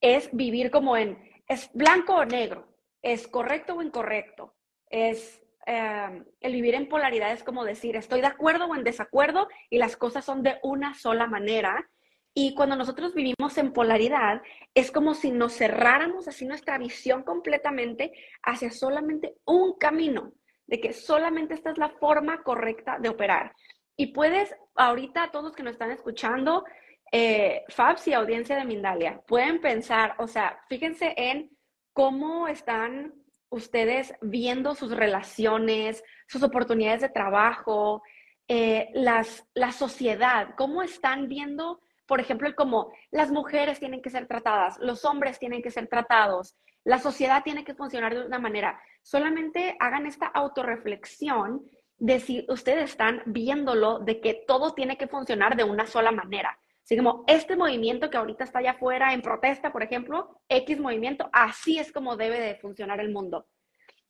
es 0.00 0.28
vivir 0.32 0.70
como 0.70 0.96
en, 0.96 1.18
es 1.48 1.68
blanco 1.72 2.14
o 2.14 2.24
negro, 2.24 2.68
es 3.02 3.26
correcto 3.26 3.74
o 3.74 3.82
incorrecto, 3.82 4.54
es 4.88 5.42
eh, 5.66 6.22
el 6.40 6.52
vivir 6.52 6.76
en 6.76 6.88
polaridad 6.88 7.32
es 7.32 7.42
como 7.42 7.64
decir, 7.64 7.96
estoy 7.96 8.20
de 8.20 8.28
acuerdo 8.28 8.66
o 8.66 8.76
en 8.76 8.84
desacuerdo 8.84 9.48
y 9.68 9.78
las 9.78 9.96
cosas 9.96 10.24
son 10.24 10.44
de 10.44 10.60
una 10.62 10.94
sola 10.94 11.26
manera. 11.26 11.88
Y 12.34 12.54
cuando 12.54 12.76
nosotros 12.76 13.14
vivimos 13.14 13.58
en 13.58 13.72
polaridad, 13.72 14.42
es 14.74 14.90
como 14.90 15.14
si 15.14 15.30
nos 15.30 15.56
cerráramos 15.56 16.28
así 16.28 16.46
nuestra 16.46 16.78
visión 16.78 17.22
completamente 17.24 18.12
hacia 18.42 18.70
solamente 18.70 19.36
un 19.44 19.76
camino, 19.78 20.32
de 20.66 20.80
que 20.80 20.92
solamente 20.92 21.54
esta 21.54 21.70
es 21.70 21.78
la 21.78 21.90
forma 21.90 22.42
correcta 22.42 22.98
de 22.98 23.10
operar. 23.10 23.54
Y 23.96 24.08
puedes, 24.08 24.54
ahorita 24.74 25.30
todos 25.30 25.54
que 25.54 25.62
nos 25.62 25.74
están 25.74 25.90
escuchando, 25.90 26.64
eh, 27.12 27.62
Fabs 27.68 28.08
y 28.08 28.14
audiencia 28.14 28.56
de 28.56 28.64
Mindalia, 28.64 29.20
pueden 29.26 29.60
pensar, 29.60 30.14
o 30.18 30.26
sea, 30.26 30.58
fíjense 30.70 31.12
en 31.16 31.50
cómo 31.92 32.48
están 32.48 33.12
ustedes 33.50 34.14
viendo 34.22 34.74
sus 34.74 34.96
relaciones, 34.96 36.02
sus 36.26 36.42
oportunidades 36.42 37.02
de 37.02 37.10
trabajo, 37.10 38.02
eh, 38.48 38.88
las, 38.94 39.46
la 39.52 39.72
sociedad, 39.72 40.54
cómo 40.56 40.82
están 40.82 41.28
viendo, 41.28 41.80
por 42.06 42.20
ejemplo, 42.20 42.46
el 42.48 42.54
cómo 42.54 42.92
las 43.10 43.30
mujeres 43.30 43.78
tienen 43.78 44.02
que 44.02 44.10
ser 44.10 44.26
tratadas, 44.26 44.78
los 44.78 45.04
hombres 45.04 45.38
tienen 45.38 45.62
que 45.62 45.70
ser 45.70 45.88
tratados, 45.88 46.56
la 46.84 46.98
sociedad 46.98 47.42
tiene 47.42 47.64
que 47.64 47.74
funcionar 47.74 48.14
de 48.14 48.26
una 48.26 48.38
manera. 48.38 48.80
Solamente 49.02 49.76
hagan 49.78 50.06
esta 50.06 50.26
autorreflexión 50.26 51.62
de 51.98 52.18
si 52.18 52.44
ustedes 52.48 52.90
están 52.90 53.22
viéndolo, 53.26 54.00
de 54.00 54.20
que 54.20 54.42
todo 54.46 54.74
tiene 54.74 54.96
que 54.96 55.06
funcionar 55.06 55.56
de 55.56 55.64
una 55.64 55.86
sola 55.86 56.10
manera. 56.10 56.58
Así 56.82 56.96
como 56.96 57.22
este 57.28 57.56
movimiento 57.56 58.10
que 58.10 58.16
ahorita 58.16 58.42
está 58.42 58.58
allá 58.58 58.72
afuera 58.72 59.12
en 59.12 59.22
protesta, 59.22 59.70
por 59.70 59.84
ejemplo, 59.84 60.40
X 60.48 60.80
movimiento, 60.80 61.30
así 61.32 61.78
es 61.78 61.92
como 61.92 62.16
debe 62.16 62.40
de 62.40 62.56
funcionar 62.56 62.98
el 62.98 63.12
mundo. 63.12 63.46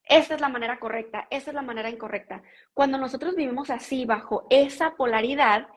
Esa 0.04 0.34
es 0.34 0.40
la 0.40 0.48
manera 0.48 0.80
correcta, 0.80 1.26
esa 1.30 1.50
es 1.50 1.54
la 1.54 1.62
manera 1.62 1.90
incorrecta. 1.90 2.42
Cuando 2.72 2.98
nosotros 2.98 3.36
vivimos 3.36 3.70
así, 3.70 4.04
bajo 4.04 4.46
esa 4.50 4.96
polaridad, 4.96 5.68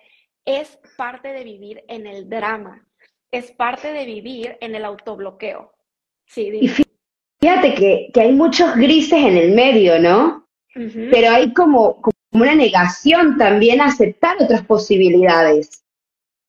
es 0.46 0.80
parte 0.98 1.30
de 1.30 1.44
vivir 1.44 1.84
en 1.88 2.08
el 2.08 2.30
drama, 2.30 2.88
es 3.32 3.52
parte 3.52 3.92
de 3.92 4.06
vivir 4.06 4.58
en 4.62 4.76
el 4.76 4.86
autobloqueo. 4.86 5.74
Sí, 6.28 6.50
y 6.54 6.68
fíjate 6.68 7.76
que, 7.76 8.10
que, 8.14 8.22
hay 8.22 8.32
muchos 8.32 8.76
grises 8.76 9.20
en 9.20 9.38
el 9.38 9.52
medio, 9.52 10.00
¿no? 10.00 10.48
Pero 10.74 11.30
hay 11.30 11.54
como, 11.54 12.02
como 12.02 12.16
una 12.44 12.56
negación 12.56 13.38
también 13.38 13.80
a 13.80 13.86
aceptar 13.86 14.36
otras 14.42 14.66
posibilidades. 14.66 15.86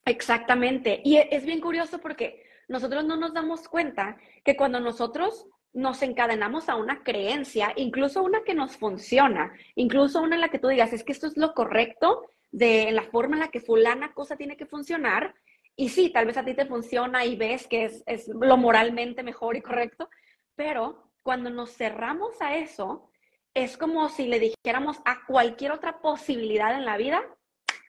Exactamente. 0.05 1.00
Y 1.05 1.17
e, 1.17 1.29
es 1.31 1.45
bien 1.45 1.61
curioso 1.61 1.99
porque 1.99 2.43
nosotros 2.69 3.05
no 3.05 3.17
nos 3.17 3.35
damos 3.35 3.69
cuenta 3.69 4.17
que 4.45 4.57
cuando 4.57 4.81
nosotros 4.81 5.47
nos 5.73 6.03
encadenamos 6.03 6.69
a 6.69 6.76
una 6.76 7.03
creencia, 7.03 7.73
incluso 7.76 8.23
una 8.23 8.43
que 8.45 8.55
nos 8.55 8.76
funciona, 8.76 9.53
incluso 9.75 10.23
una 10.23 10.37
en 10.37 10.41
la 10.41 10.49
que 10.49 10.59
tú 10.59 10.69
digas, 10.69 10.93
es 10.93 11.05
que 11.05 11.12
esto 11.12 11.26
es 11.26 11.37
lo 11.37 11.55
correcto 11.55 12.23
de 12.50 12.91
la 12.93 13.03
forma 13.03 13.37
en 13.37 13.41
la 13.41 13.49
que 13.49 13.61
fulana 13.61 14.12
cosa 14.12 14.37
tiene 14.37 14.57
que 14.57 14.67
funcionar, 14.67 15.35
y 15.76 15.91
sí, 15.91 16.11
tal 16.11 16.26
vez 16.26 16.37
a 16.38 16.45
ti 16.45 16.55
te 16.55 16.67
funciona 16.67 17.25
y 17.25 17.37
ves 17.37 17.67
que 17.67 17.85
es, 17.85 18.03
es 18.07 18.29
lo 18.29 18.57
moralmente 18.57 19.23
mejor 19.23 19.57
y 19.57 19.62
correcto, 19.62 20.09
pero 20.55 21.11
cuando 21.23 21.50
nos 21.50 21.76
cerramos 21.76 22.41
a 22.41 22.57
eso, 22.57 23.11
es 23.53 23.76
como 23.76 24.09
si 24.09 24.26
le 24.26 24.38
dijéramos 24.38 24.99
a 25.05 25.25
cualquier 25.26 25.73
otra 25.73 26.00
posibilidad 26.00 26.75
en 26.75 26.85
la 26.85 26.97
vida, 26.97 27.23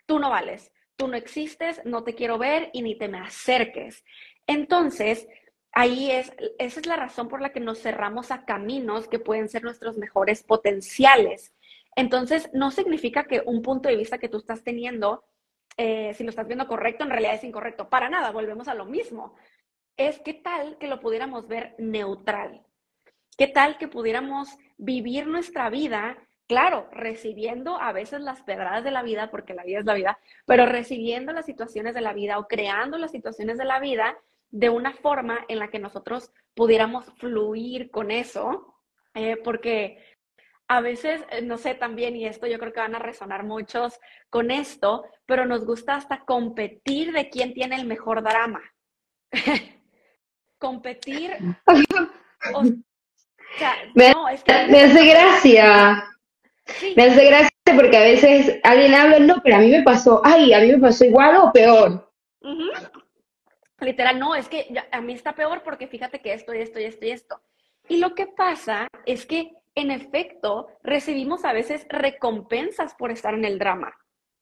tú 0.06 0.18
no 0.18 0.30
vales, 0.30 0.72
tú 0.96 1.08
no 1.08 1.16
existes, 1.16 1.82
no 1.86 2.04
te 2.04 2.16
quiero 2.16 2.38
ver 2.38 2.70
y 2.74 2.82
ni 2.82 2.98
te 2.98 3.08
me 3.08 3.20
acerques. 3.20 4.04
Entonces, 4.48 5.28
ahí 5.72 6.10
es, 6.10 6.32
esa 6.58 6.80
es 6.80 6.86
la 6.88 6.96
razón 6.96 7.28
por 7.28 7.42
la 7.42 7.52
que 7.52 7.60
nos 7.60 7.80
cerramos 7.80 8.32
a 8.32 8.46
caminos 8.46 9.08
que 9.08 9.20
pueden 9.20 9.50
ser 9.50 9.64
nuestros 9.64 9.98
mejores 9.98 10.42
potenciales. 10.44 11.54
Entonces, 11.98 12.50
no 12.54 12.70
significa 12.70 13.26
que 13.26 13.42
un 13.44 13.64
punto 13.64 13.90
de 13.90 13.96
vista 13.96 14.20
que 14.20 14.30
tú 14.30 14.38
estás 14.38 14.64
teniendo, 14.64 15.26
eh, 15.78 16.14
si 16.14 16.24
lo 16.24 16.30
estás 16.30 16.48
viendo 16.48 16.68
correcto, 16.68 17.04
en 17.04 17.10
realidad 17.10 17.34
es 17.34 17.44
incorrecto. 17.44 17.90
Para 17.90 18.08
nada, 18.08 18.32
volvemos 18.32 18.68
a 18.68 18.76
lo 18.76 18.86
mismo. 18.86 19.36
Es 19.98 20.20
qué 20.20 20.36
tal 20.36 20.78
que 20.78 20.88
lo 20.88 21.00
pudiéramos 21.00 21.48
ver 21.48 21.74
neutral. 21.80 22.62
¿Qué 23.36 23.48
tal 23.48 23.80
que 23.80 23.88
pudiéramos 23.88 24.48
vivir 24.78 25.26
nuestra 25.26 25.72
vida 25.72 26.18
claro, 26.48 26.88
recibiendo 26.92 27.82
a 27.82 27.92
veces 27.92 28.22
las 28.22 28.42
pedradas 28.42 28.84
de 28.84 28.92
la 28.92 29.04
vida, 29.04 29.30
porque 29.30 29.54
la 29.54 29.64
vida 29.64 29.80
es 29.80 29.86
la 29.86 29.96
vida, 29.96 30.20
pero 30.46 30.66
recibiendo 30.66 31.34
las 31.34 31.46
situaciones 31.46 31.94
de 31.94 32.02
la 32.02 32.14
vida 32.14 32.40
o 32.40 32.48
creando 32.48 32.98
las 32.98 33.12
situaciones 33.12 33.58
de 33.58 33.66
la 33.66 33.80
vida 33.80 34.18
de 34.50 34.70
una 34.70 34.94
forma 34.94 35.44
en 35.50 35.60
la 35.60 35.70
que 35.70 35.80
nosotros 35.80 36.32
pudiéramos 36.56 37.06
fluir 37.18 37.92
con 37.92 38.12
eso, 38.12 38.76
eh, 39.14 39.36
porque 39.44 39.98
a 40.68 40.82
veces, 40.82 41.22
eh, 41.32 41.42
no 41.42 41.58
sé 41.58 41.76
también, 41.76 42.16
y 42.16 42.26
esto 42.26 42.48
yo 42.48 42.60
creo 42.60 42.74
que 42.74 42.80
van 42.80 42.96
a 42.96 43.00
resonar 43.00 43.44
muchos 43.44 44.00
con 44.30 44.52
esto, 44.52 45.06
pero 45.26 45.46
nos 45.46 45.66
gusta 45.66 45.96
hasta 45.96 46.26
competir 46.26 47.14
de 47.14 47.30
quién 47.30 47.54
tiene 47.54 47.76
el 47.76 47.86
mejor 47.86 48.24
drama. 48.24 48.62
competir. 50.60 51.38
O, 52.54 52.64
sea, 53.58 53.76
no, 53.96 54.30
es 54.30 54.44
que... 54.44 54.68
me 54.68 54.82
hace 54.82 55.06
gracia 55.06 56.04
me 56.96 57.04
hace 57.04 57.26
gracia 57.26 57.52
porque 57.76 57.98
a 57.98 58.02
veces 58.02 58.60
alguien 58.64 58.94
habla, 58.94 59.20
no, 59.20 59.42
pero 59.44 59.58
a 59.58 59.60
mí 59.60 59.70
me 59.70 59.84
pasó, 59.84 60.22
ay, 60.24 60.54
a 60.54 60.60
mí 60.60 60.72
me 60.72 60.80
pasó 60.80 61.06
igual 61.06 61.36
o 61.38 61.52
peor. 61.52 62.12
Literal, 63.80 64.20
no, 64.20 64.36
es 64.36 64.48
que 64.48 64.68
a 64.92 65.02
mí 65.02 65.14
está 65.14 65.34
peor 65.34 65.62
porque 65.64 65.88
fíjate 65.88 66.20
que 66.20 66.34
esto 66.34 66.52
esto 66.52 66.80
y 66.80 66.86
esto 66.86 67.06
y 67.06 67.12
esto. 67.12 67.42
Y 67.90 67.98
lo 67.98 68.16
que 68.16 68.28
pasa 68.28 68.88
es 69.06 69.26
que, 69.26 69.52
en 69.78 69.92
efecto, 69.92 70.68
recibimos 70.82 71.46
a 71.46 71.54
veces 71.54 71.86
recompensas 71.90 72.96
por 72.96 73.12
estar 73.12 73.36
en 73.36 73.46
el 73.46 73.60
drama. 73.60 73.94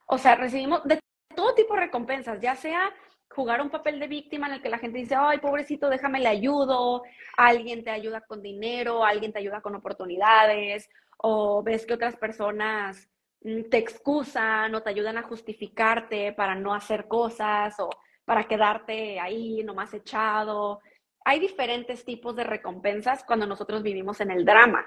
O 0.07 0.17
sea, 0.17 0.35
recibimos 0.35 0.83
de 0.85 0.99
todo 1.35 1.53
tipo 1.53 1.73
de 1.73 1.81
recompensas, 1.81 2.39
ya 2.39 2.55
sea 2.55 2.93
jugar 3.29 3.61
un 3.61 3.69
papel 3.69 3.99
de 3.99 4.07
víctima 4.07 4.47
en 4.47 4.53
el 4.53 4.61
que 4.61 4.69
la 4.69 4.77
gente 4.77 4.99
dice, 4.99 5.15
ay, 5.17 5.39
pobrecito, 5.39 5.89
déjame 5.89 6.21
le 6.21 6.29
ayudo, 6.29 7.03
alguien 7.35 7.83
te 7.83 7.89
ayuda 7.89 8.21
con 8.21 8.41
dinero, 8.41 9.03
alguien 9.03 9.33
te 9.33 9.39
ayuda 9.39 9.61
con 9.61 9.75
oportunidades, 9.75 10.89
o 11.17 11.61
ves 11.61 11.85
que 11.85 11.95
otras 11.95 12.15
personas 12.15 13.09
mm, 13.41 13.63
te 13.69 13.77
excusan 13.77 14.73
o 14.73 14.81
te 14.81 14.89
ayudan 14.89 15.17
a 15.17 15.23
justificarte 15.23 16.31
para 16.31 16.55
no 16.55 16.73
hacer 16.73 17.09
cosas 17.09 17.77
o 17.79 17.89
para 18.23 18.45
quedarte 18.45 19.19
ahí 19.19 19.63
nomás 19.63 19.93
echado. 19.93 20.79
Hay 21.25 21.39
diferentes 21.39 22.05
tipos 22.05 22.35
de 22.37 22.45
recompensas 22.45 23.25
cuando 23.25 23.45
nosotros 23.45 23.83
vivimos 23.83 24.21
en 24.21 24.31
el 24.31 24.45
drama. 24.45 24.85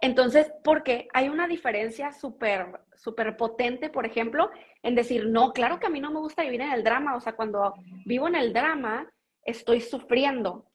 Entonces, 0.00 0.52
porque 0.62 1.08
hay 1.12 1.28
una 1.28 1.48
diferencia 1.48 2.12
súper, 2.12 2.80
súper 2.96 3.36
potente, 3.36 3.90
por 3.90 4.06
ejemplo, 4.06 4.50
en 4.82 4.94
decir, 4.94 5.26
no, 5.26 5.52
claro 5.52 5.80
que 5.80 5.86
a 5.86 5.90
mí 5.90 6.00
no 6.00 6.12
me 6.12 6.20
gusta 6.20 6.42
vivir 6.44 6.60
en 6.60 6.72
el 6.72 6.84
drama, 6.84 7.16
o 7.16 7.20
sea, 7.20 7.34
cuando 7.34 7.74
vivo 8.06 8.28
en 8.28 8.36
el 8.36 8.52
drama, 8.52 9.12
estoy 9.42 9.80
sufriendo, 9.80 10.70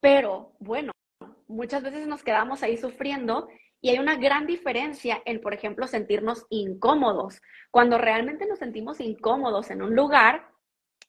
pero 0.00 0.52
bueno, 0.58 0.92
muchas 1.48 1.82
veces 1.82 2.06
nos 2.06 2.22
quedamos 2.22 2.62
ahí 2.62 2.76
sufriendo 2.76 3.48
y 3.80 3.90
hay 3.90 3.98
una 3.98 4.16
gran 4.16 4.46
diferencia 4.46 5.22
en, 5.24 5.40
por 5.40 5.54
ejemplo, 5.54 5.86
sentirnos 5.86 6.44
incómodos. 6.50 7.40
Cuando 7.70 7.98
realmente 7.98 8.46
nos 8.46 8.58
sentimos 8.58 9.00
incómodos 9.00 9.70
en 9.70 9.82
un 9.82 9.94
lugar, 9.94 10.48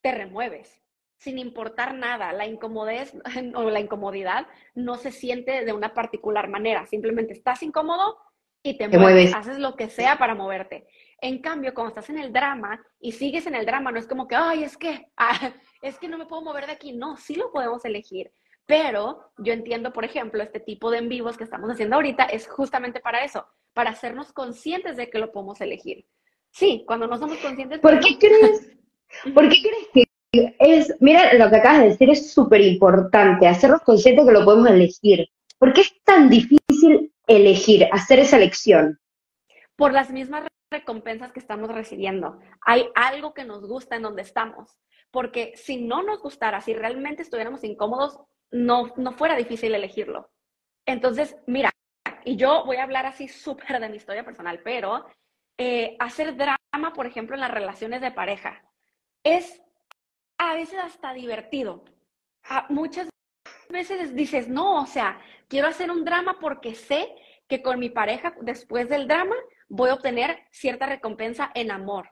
te 0.00 0.12
remueves, 0.12 0.80
sin 1.18 1.38
importar 1.38 1.94
nada. 1.94 2.32
La 2.32 2.46
incomodez 2.46 3.12
o 3.54 3.70
la 3.70 3.80
incomodidad 3.80 4.46
no 4.74 4.96
se 4.96 5.10
siente 5.10 5.64
de 5.64 5.72
una 5.72 5.92
particular 5.94 6.48
manera. 6.48 6.86
Simplemente 6.86 7.32
estás 7.32 7.62
incómodo 7.62 8.16
y 8.62 8.76
te, 8.76 8.88
mueves. 8.88 9.34
Haces 9.34 9.58
lo 9.58 9.76
que 9.76 9.90
sea 9.90 10.18
para 10.18 10.34
moverte. 10.34 10.86
En 11.20 11.40
cambio, 11.40 11.74
cuando 11.74 11.90
estás 11.90 12.10
en 12.10 12.18
el 12.18 12.32
drama 12.32 12.80
y 13.00 13.12
sigues 13.12 13.46
en 13.46 13.54
el 13.54 13.66
drama, 13.66 13.92
no 13.92 13.98
es 13.98 14.06
como 14.06 14.26
que, 14.26 14.36
ay, 14.36 14.64
es 14.64 14.76
que, 14.76 15.10
ah, 15.16 15.52
es 15.82 15.98
que 15.98 16.08
no 16.08 16.18
me 16.18 16.26
puedo 16.26 16.42
mover 16.42 16.66
de 16.66 16.72
aquí. 16.72 16.92
No, 16.92 17.16
sí 17.16 17.34
lo 17.34 17.52
podemos 17.52 17.84
elegir. 17.84 18.32
Pero 18.66 19.32
yo 19.38 19.54
entiendo, 19.54 19.92
por 19.92 20.04
ejemplo, 20.04 20.42
este 20.42 20.60
tipo 20.60 20.90
de 20.90 20.98
en 20.98 21.08
vivos 21.08 21.38
que 21.38 21.44
estamos 21.44 21.70
haciendo 21.70 21.96
ahorita 21.96 22.24
es 22.24 22.46
justamente 22.46 23.00
para 23.00 23.24
eso, 23.24 23.46
para 23.72 23.90
hacernos 23.90 24.30
conscientes 24.32 24.98
de 24.98 25.08
que 25.08 25.18
lo 25.18 25.32
podemos 25.32 25.60
elegir. 25.62 26.06
Sí, 26.50 26.84
cuando 26.86 27.06
no 27.06 27.16
somos 27.16 27.38
conscientes. 27.38 27.80
¿Por 27.80 27.98
qué 28.00 28.18
crees? 28.18 28.76
¿Por 29.34 29.48
qué 29.48 29.62
crees 29.62 29.88
que 29.94 30.07
es, 30.32 30.94
mira, 31.00 31.34
lo 31.34 31.50
que 31.50 31.56
acabas 31.56 31.80
de 31.80 31.88
decir 31.88 32.10
es 32.10 32.32
súper 32.32 32.60
importante, 32.60 33.46
hacernos 33.46 33.82
conscientes 33.82 34.26
que 34.26 34.32
lo 34.32 34.44
podemos 34.44 34.70
elegir. 34.70 35.28
¿Por 35.58 35.72
qué 35.72 35.82
es 35.82 36.02
tan 36.04 36.28
difícil 36.28 37.12
elegir, 37.26 37.88
hacer 37.92 38.18
esa 38.18 38.36
elección? 38.36 38.98
Por 39.76 39.92
las 39.92 40.10
mismas 40.10 40.46
recompensas 40.70 41.32
que 41.32 41.40
estamos 41.40 41.70
recibiendo. 41.70 42.38
Hay 42.60 42.88
algo 42.94 43.32
que 43.34 43.44
nos 43.44 43.66
gusta 43.66 43.96
en 43.96 44.02
donde 44.02 44.22
estamos. 44.22 44.76
Porque 45.10 45.52
si 45.56 45.78
no 45.78 46.02
nos 46.02 46.20
gustara, 46.20 46.60
si 46.60 46.74
realmente 46.74 47.22
estuviéramos 47.22 47.64
incómodos, 47.64 48.20
no, 48.50 48.92
no 48.96 49.12
fuera 49.12 49.36
difícil 49.36 49.74
elegirlo. 49.74 50.30
Entonces, 50.86 51.36
mira, 51.46 51.70
y 52.24 52.36
yo 52.36 52.64
voy 52.66 52.76
a 52.76 52.82
hablar 52.82 53.06
así 53.06 53.28
súper 53.28 53.80
de 53.80 53.88
mi 53.88 53.96
historia 53.96 54.24
personal, 54.24 54.60
pero 54.62 55.06
eh, 55.56 55.96
hacer 55.98 56.36
drama, 56.36 56.92
por 56.94 57.06
ejemplo, 57.06 57.34
en 57.34 57.40
las 57.40 57.50
relaciones 57.50 58.00
de 58.02 58.10
pareja, 58.10 58.62
es 59.24 59.62
a 60.38 60.54
veces 60.54 60.78
hasta 60.78 61.12
divertido. 61.12 61.84
muchas 62.70 63.08
veces 63.68 64.14
dices, 64.14 64.48
no, 64.48 64.82
o 64.82 64.86
sea, 64.86 65.20
quiero 65.48 65.68
hacer 65.68 65.90
un 65.90 66.04
drama 66.04 66.38
porque 66.40 66.74
sé 66.74 67.14
que 67.48 67.62
con 67.62 67.78
mi 67.78 67.90
pareja, 67.90 68.34
después 68.40 68.88
del 68.88 69.08
drama, 69.08 69.36
voy 69.68 69.90
a 69.90 69.94
obtener 69.94 70.44
cierta 70.50 70.86
recompensa 70.86 71.50
en 71.54 71.70
amor, 71.70 72.08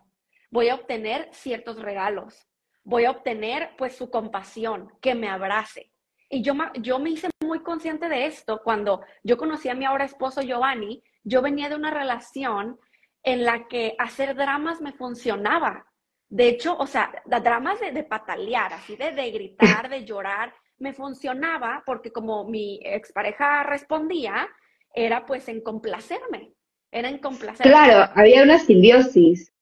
voy 0.51 0.69
a 0.69 0.75
obtener 0.75 1.29
ciertos 1.33 1.81
regalos, 1.81 2.47
voy 2.85 3.05
a 3.05 3.11
obtener 3.11 3.71
pues 3.79 3.97
su 3.97 4.11
compasión, 4.11 4.93
que 5.01 5.15
me 5.15 5.29
abrace. 5.29 5.93
Y 6.29 6.43
yo, 6.43 6.55
yo 6.81 6.99
me 6.99 7.11
hice 7.11 7.31
muy 7.43 7.63
consciente 7.63 8.09
de 8.09 8.27
esto 8.27 8.61
cuando 8.63 9.03
yo 9.23 9.37
conocí 9.37 9.69
a 9.69 9.75
mi 9.75 9.85
ahora 9.85 10.05
esposo 10.05 10.43
Giovanni. 10.43 11.03
Yo 11.23 11.41
venía 11.41 11.69
de 11.69 11.77
una 11.77 11.93
relación 11.93 12.79
en 13.23 13.45
la 13.45 13.69
que 13.69 13.95
hacer 13.99 14.35
dramas 14.35 14.81
me 14.81 14.93
funcionaba. 14.93 15.87
De 16.29 16.49
hecho, 16.49 16.77
o 16.77 16.87
sea, 16.87 17.23
dramas 17.25 17.81
de, 17.81 17.93
de 17.93 18.03
patalear, 18.03 18.73
así 18.73 18.97
de, 18.97 19.13
de 19.13 19.31
gritar, 19.31 19.89
de 19.89 20.05
llorar, 20.05 20.53
me 20.79 20.93
funcionaba 20.93 21.83
porque 21.87 22.13
como 22.13 22.49
mi 22.49 22.81
expareja 22.83 23.63
respondía, 23.63 24.49
era 24.93 25.25
pues 25.25 25.49
en 25.49 25.61
complacerme, 25.61 26.53
era 26.91 27.09
en 27.09 27.19
complacerme. 27.19 27.71
Claro, 27.71 28.11
había 28.15 28.43
una 28.43 28.59
simbiosis. 28.59 29.53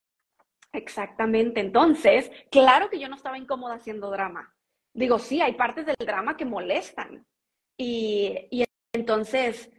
Exactamente, 0.73 1.59
entonces, 1.59 2.31
claro 2.51 2.89
que 2.89 2.99
yo 2.99 3.07
no 3.07 3.15
estaba 3.15 3.37
incómoda 3.37 3.75
haciendo 3.75 4.09
drama. 4.09 4.53
Digo, 4.93 5.19
sí, 5.19 5.41
hay 5.41 5.53
partes 5.53 5.85
del 5.85 5.95
drama 5.99 6.35
que 6.35 6.45
molestan. 6.45 7.25
Y, 7.77 8.47
y 8.49 8.65
entonces, 8.93 9.69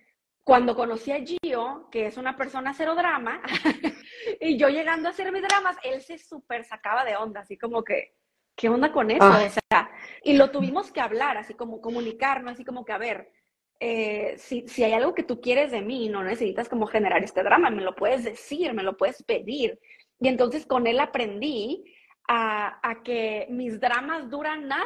cuando 0.46 0.76
conocí 0.76 1.10
a 1.10 1.18
Gio, 1.18 1.88
que 1.90 2.06
es 2.06 2.16
una 2.16 2.36
persona 2.36 2.72
cero 2.72 2.94
drama, 2.94 3.42
y 4.40 4.56
yo 4.56 4.68
llegando 4.68 5.08
a 5.08 5.10
hacer 5.10 5.32
mis 5.32 5.42
dramas, 5.42 5.76
él 5.82 6.00
se 6.02 6.18
súper 6.18 6.64
sacaba 6.64 7.04
de 7.04 7.16
onda, 7.16 7.40
así 7.40 7.58
como 7.58 7.82
que, 7.82 8.14
¿qué 8.54 8.68
onda 8.68 8.92
con 8.92 9.10
eso? 9.10 9.24
Ah. 9.24 9.44
O 9.44 9.50
sea, 9.50 9.90
y 10.22 10.36
lo 10.36 10.52
tuvimos 10.52 10.92
que 10.92 11.00
hablar, 11.00 11.36
así 11.36 11.54
como 11.54 11.80
comunicarnos, 11.80 12.52
así 12.52 12.64
como 12.64 12.84
que, 12.84 12.92
a 12.92 12.98
ver, 12.98 13.32
eh, 13.80 14.34
si, 14.38 14.68
si 14.68 14.84
hay 14.84 14.92
algo 14.92 15.14
que 15.14 15.24
tú 15.24 15.40
quieres 15.40 15.72
de 15.72 15.82
mí, 15.82 16.08
no 16.08 16.22
necesitas 16.22 16.68
como 16.68 16.86
generar 16.86 17.24
este 17.24 17.42
drama, 17.42 17.68
me 17.70 17.82
lo 17.82 17.96
puedes 17.96 18.22
decir, 18.22 18.72
me 18.72 18.84
lo 18.84 18.96
puedes 18.96 19.24
pedir. 19.24 19.80
Y 20.20 20.28
entonces 20.28 20.64
con 20.64 20.86
él 20.86 21.00
aprendí 21.00 21.92
a, 22.28 22.78
a 22.88 23.02
que 23.02 23.48
mis 23.50 23.80
dramas 23.80 24.30
duran 24.30 24.68
nada, 24.68 24.84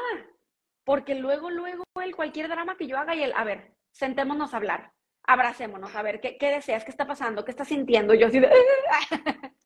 porque 0.85 1.17
luego, 1.17 1.51
luego, 1.51 1.85
él, 2.03 2.17
cualquier 2.17 2.49
drama 2.49 2.79
que 2.79 2.87
yo 2.87 2.97
haga 2.97 3.15
y 3.15 3.23
él, 3.25 3.35
a 3.37 3.45
ver, 3.45 3.75
sentémonos 3.91 4.55
a 4.55 4.57
hablar 4.57 4.93
abracémonos, 5.25 5.95
a 5.95 6.03
ver, 6.03 6.21
¿qué, 6.21 6.37
¿qué, 6.37 6.51
deseas? 6.51 6.85
¿Qué 6.85 6.91
está 6.91 7.07
pasando? 7.07 7.45
¿Qué 7.45 7.51
estás 7.51 7.69
sintiendo? 7.69 8.15
Yo 8.15 8.27
así 8.29 8.41
de... 8.41 8.49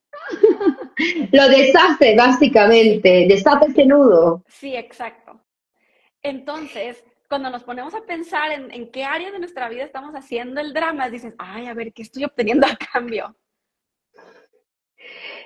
Lo 1.33 1.49
deshace, 1.49 2.15
básicamente, 2.17 3.27
deshace 3.29 3.67
ese 3.67 3.87
nudo. 3.87 4.45
Sí, 4.49 4.77
exacto. 4.77 5.41
Entonces, 6.23 7.05
cuando 7.29 7.51
nos 7.51 7.65
ponemos 7.65 7.95
a 7.95 8.03
pensar 8.03 8.53
en, 8.53 8.71
en, 8.71 8.91
qué 8.91 9.05
área 9.05 9.31
de 9.31 9.39
nuestra 9.39 9.69
vida 9.69 9.85
estamos 9.85 10.15
haciendo 10.15 10.61
el 10.61 10.73
drama, 10.73 11.11
dices, 11.11 11.35
ay, 11.39 11.67
a 11.67 11.75
ver, 11.75 11.93
¿qué 11.93 12.03
estoy 12.03 12.25
obteniendo 12.25 12.67
a 12.67 12.77
cambio? 12.93 13.37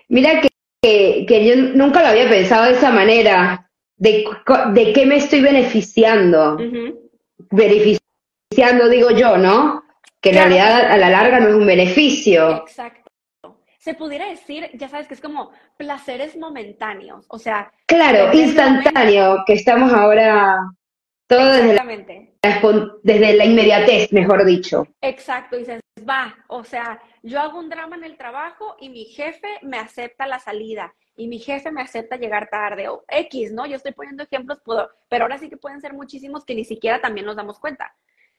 Mira 0.08 0.40
que, 0.40 0.48
que, 0.82 1.26
que 1.26 1.46
yo 1.46 1.56
nunca 1.74 2.02
lo 2.02 2.08
había 2.08 2.28
pensado 2.28 2.66
de 2.66 2.72
esa 2.72 2.90
manera, 2.90 3.70
de, 3.96 4.24
de 4.72 4.92
qué 4.92 5.06
me 5.06 5.16
estoy 5.16 5.40
beneficiando. 5.40 6.54
Uh 6.54 6.58
-huh. 6.58 6.98
Beneficiando, 7.50 8.88
digo 8.88 9.10
yo, 9.10 9.36
¿no? 9.36 9.82
Que 10.30 10.37
en 10.37 10.42
claro. 10.42 10.54
realidad 10.54 10.92
a 10.92 10.97
la 10.97 11.11
larga 11.11 11.40
no 11.40 11.49
es 11.49 11.54
un 11.54 11.66
beneficio. 11.66 12.58
Exacto. 12.58 13.11
Se 13.78 13.94
pudiera 13.94 14.28
decir, 14.28 14.70
ya 14.75 14.88
sabes 14.88 15.08
que 15.08 15.14
es 15.14 15.20
como 15.20 15.52
placeres 15.76 16.37
momentáneos, 16.37 17.25
o 17.28 17.38
sea. 17.38 17.73
Claro, 17.87 18.32
instantáneo, 18.32 19.44
que 19.47 19.54
estamos 19.54 19.92
ahora 19.92 20.58
todo 21.26 21.52
desde 21.52 21.75
la, 21.75 21.85
desde 23.02 23.37
la 23.37 23.44
inmediatez, 23.44 24.12
mejor 24.12 24.44
dicho. 24.44 24.87
Exacto, 25.00 25.56
dices, 25.56 25.80
va, 26.08 26.35
o 26.49 26.64
sea, 26.64 27.00
yo 27.23 27.40
hago 27.40 27.58
un 27.58 27.68
drama 27.68 27.97
en 27.97 28.04
el 28.04 28.16
trabajo 28.16 28.76
y 28.80 28.88
mi 28.88 29.04
jefe 29.04 29.49
me 29.62 29.78
acepta 29.78 30.26
la 30.26 30.38
salida 30.38 30.94
y 31.16 31.28
mi 31.28 31.38
jefe 31.38 31.70
me 31.70 31.82
acepta 31.82 32.16
llegar 32.16 32.49
tarde 32.49 32.88
o 32.88 33.04
X, 33.08 33.52
¿no? 33.52 33.66
Yo 33.66 33.76
estoy 33.76 33.92
poniendo 33.92 34.23
ejemplos, 34.23 34.61
puedo, 34.64 34.88
pero 35.08 35.25
ahora 35.25 35.38
sí 35.38 35.49
que 35.49 35.56
pueden 35.56 35.80
ser 35.80 35.92
muchísimos 35.92 36.44
que 36.44 36.54
ni 36.54 36.64
siquiera 36.64 37.00
también 37.00 37.26
nos 37.26 37.37
damos 37.37 37.58
cuenta. 37.58 37.94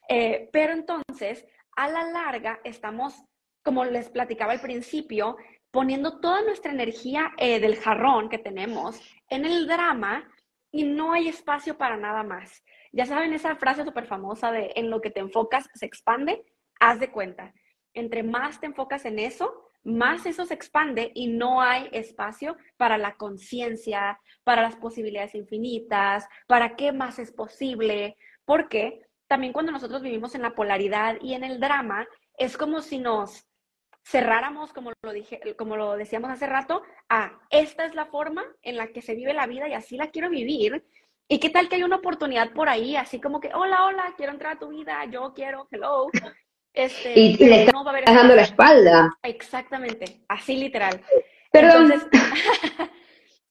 Eh, 0.07 0.49
pero 0.51 0.73
entonces, 0.73 1.45
a 1.79 1.87
la 1.87 2.03
larga 2.03 2.59
estamos, 2.65 3.23
como 3.63 3.85
les 3.85 4.09
platicaba 4.09 4.51
al 4.51 4.59
principio, 4.59 5.37
poniendo 5.71 6.19
toda 6.19 6.41
nuestra 6.41 6.73
energía 6.73 7.31
eh, 7.37 7.61
del 7.61 7.77
jarrón 7.77 8.27
que 8.27 8.37
tenemos 8.37 8.99
en 9.29 9.45
el 9.45 9.65
drama 9.65 10.29
y 10.71 10.83
no 10.83 11.13
hay 11.13 11.29
espacio 11.29 11.77
para 11.77 11.95
nada 11.95 12.21
más. 12.23 12.63
Ya 12.91 13.05
saben 13.05 13.31
esa 13.31 13.55
frase 13.55 13.85
súper 13.85 14.07
famosa 14.07 14.51
de 14.51 14.73
en 14.75 14.89
lo 14.89 14.99
que 14.99 15.09
te 15.09 15.21
enfocas 15.21 15.69
se 15.73 15.85
expande, 15.85 16.43
haz 16.81 16.99
de 16.99 17.11
cuenta. 17.11 17.53
Entre 17.93 18.23
más 18.23 18.59
te 18.59 18.65
enfocas 18.65 19.05
en 19.05 19.17
eso, 19.17 19.71
más 19.83 20.25
eso 20.25 20.45
se 20.45 20.55
expande 20.55 21.13
y 21.15 21.27
no 21.27 21.61
hay 21.61 21.87
espacio 21.93 22.57
para 22.75 22.97
la 22.97 23.15
conciencia, 23.15 24.19
para 24.43 24.63
las 24.63 24.75
posibilidades 24.75 25.33
infinitas, 25.33 26.27
para 26.45 26.75
qué 26.75 26.91
más 26.91 27.19
es 27.19 27.31
posible, 27.31 28.17
porque 28.43 29.08
también 29.29 29.53
cuando 29.53 29.71
nosotros 29.71 30.01
vivimos 30.01 30.33
en 30.33 30.41
la 30.41 30.55
polaridad 30.55 31.17
y 31.21 31.35
en 31.35 31.43
el 31.43 31.59
drama, 31.59 32.07
es 32.35 32.57
como 32.57 32.81
si 32.81 32.97
nos 32.97 33.47
cerráramos, 34.03 34.73
como 34.73 34.91
lo, 35.03 35.13
dije, 35.13 35.39
como 35.55 35.77
lo 35.77 35.95
decíamos 35.95 36.31
hace 36.31 36.47
rato, 36.47 36.81
a 37.09 37.39
esta 37.51 37.85
es 37.85 37.93
la 37.93 38.07
forma 38.07 38.43
en 38.63 38.75
la 38.75 38.87
que 38.87 39.03
se 39.03 39.13
vive 39.13 39.35
la 39.35 39.45
vida 39.45 39.69
y 39.69 39.73
así 39.73 39.97
la 39.97 40.07
quiero 40.07 40.31
vivir. 40.31 40.83
¿Y 41.27 41.39
qué 41.39 41.51
tal 41.51 41.69
que 41.69 41.75
hay 41.75 41.83
una 41.83 41.97
oportunidad 41.97 42.51
por 42.53 42.69
ahí, 42.69 42.95
así 42.95 43.21
como 43.21 43.39
que, 43.39 43.51
hola, 43.53 43.85
hola, 43.85 44.15
quiero 44.17 44.31
entrar 44.31 44.55
a 44.55 44.59
tu 44.59 44.69
vida, 44.69 45.05
yo 45.05 45.31
quiero, 45.35 45.67
hello? 45.69 46.07
Este, 46.73 47.19
y, 47.19 47.37
le 47.37 47.65
estás 47.65 47.73
no 47.73 47.83
dando 47.83 48.35
la 48.35 48.41
espalda. 48.41 49.15
Exactamente, 49.21 50.21
así 50.27 50.55
literal. 50.55 51.03
Perdón. 51.51 51.91
Entonces, 51.91 52.09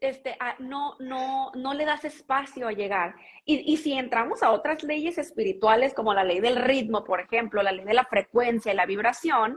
este, 0.01 0.37
no, 0.61 0.97
no, 1.01 1.51
no 1.55 1.75
le 1.75 1.85
das 1.85 2.05
espacio 2.05 2.69
a 2.69 2.73
llegar. 2.73 3.15
Y, 3.45 3.73
y, 3.73 3.77
si 3.79 3.93
entramos 3.93 4.43
a 4.43 4.53
otras 4.53 4.83
leyes 4.83 5.19
espirituales, 5.19 5.95
como 5.95 6.15
la 6.15 6.25
ley 6.25 6.41
del 6.41 6.57
ritmo, 6.57 7.05
por 7.05 7.21
ejemplo, 7.21 7.63
la 7.63 7.73
ley 7.73 7.85
de 7.85 7.95
la 7.95 8.05
frecuencia 8.05 8.73
y 8.73 8.77
la 8.77 8.87
vibración, 8.87 9.57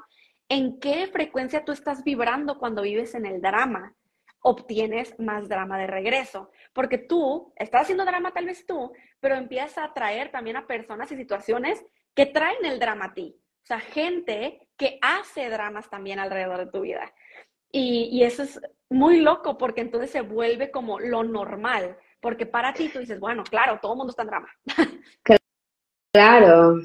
¿en 0.49 0.79
qué 0.79 1.07
frecuencia 1.07 1.63
tú 1.63 1.71
estás 1.71 2.03
vibrando 2.03 2.57
cuando 2.57 2.81
vives 2.81 3.13
en 3.15 3.25
el 3.25 3.41
drama? 3.41 3.95
Obtienes 4.41 5.17
más 5.19 5.47
drama 5.47 5.77
de 5.77 5.87
regreso. 5.87 6.49
Porque 6.73 6.97
tú 6.97 7.53
estás 7.55 7.83
haciendo 7.83 8.05
drama 8.05 8.31
tal 8.31 8.45
vez 8.45 8.65
tú, 8.65 8.91
pero 9.19 9.35
empiezas 9.35 9.77
a 9.77 9.83
atraer 9.85 10.31
también 10.31 10.57
a 10.57 10.65
personas 10.65 11.11
y 11.11 11.15
situaciones 11.15 11.85
que 12.15 12.25
traen 12.25 12.65
el 12.65 12.79
drama 12.79 13.05
a 13.05 13.13
ti. 13.13 13.35
O 13.63 13.65
sea, 13.65 13.79
gente 13.79 14.67
que 14.75 14.97
hace 15.01 15.49
dramas 15.49 15.89
también 15.89 16.17
alrededor 16.17 16.57
de 16.57 16.71
tu 16.71 16.81
vida. 16.81 17.13
Y, 17.71 18.09
y, 18.11 18.23
eso 18.23 18.43
es 18.43 18.59
muy 18.89 19.21
loco 19.21 19.57
porque 19.57 19.81
entonces 19.81 20.11
se 20.11 20.21
vuelve 20.21 20.71
como 20.71 20.99
lo 20.99 21.23
normal. 21.23 21.97
Porque 22.19 22.45
para 22.45 22.73
ti 22.73 22.89
tú 22.89 22.99
dices, 22.99 23.19
bueno, 23.19 23.43
claro, 23.43 23.79
todo 23.81 23.93
el 23.93 23.97
mundo 23.97 24.11
está 24.11 24.23
en 24.23 24.27
drama. 24.27 24.49
Claro. 26.13 26.75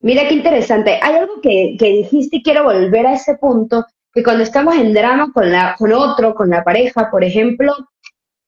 Mira 0.00 0.26
qué 0.28 0.34
interesante. 0.34 0.98
Hay 1.02 1.14
algo 1.14 1.40
que, 1.40 1.76
que, 1.78 1.86
dijiste 1.86 2.38
y 2.38 2.42
quiero 2.42 2.64
volver 2.64 3.06
a 3.06 3.14
ese 3.14 3.36
punto, 3.36 3.84
que 4.12 4.22
cuando 4.22 4.42
estamos 4.42 4.74
en 4.76 4.92
drama 4.92 5.30
con, 5.32 5.50
la, 5.50 5.76
con 5.78 5.92
otro, 5.92 6.34
con 6.34 6.50
la 6.50 6.64
pareja, 6.64 7.10
por 7.10 7.22
ejemplo, 7.22 7.72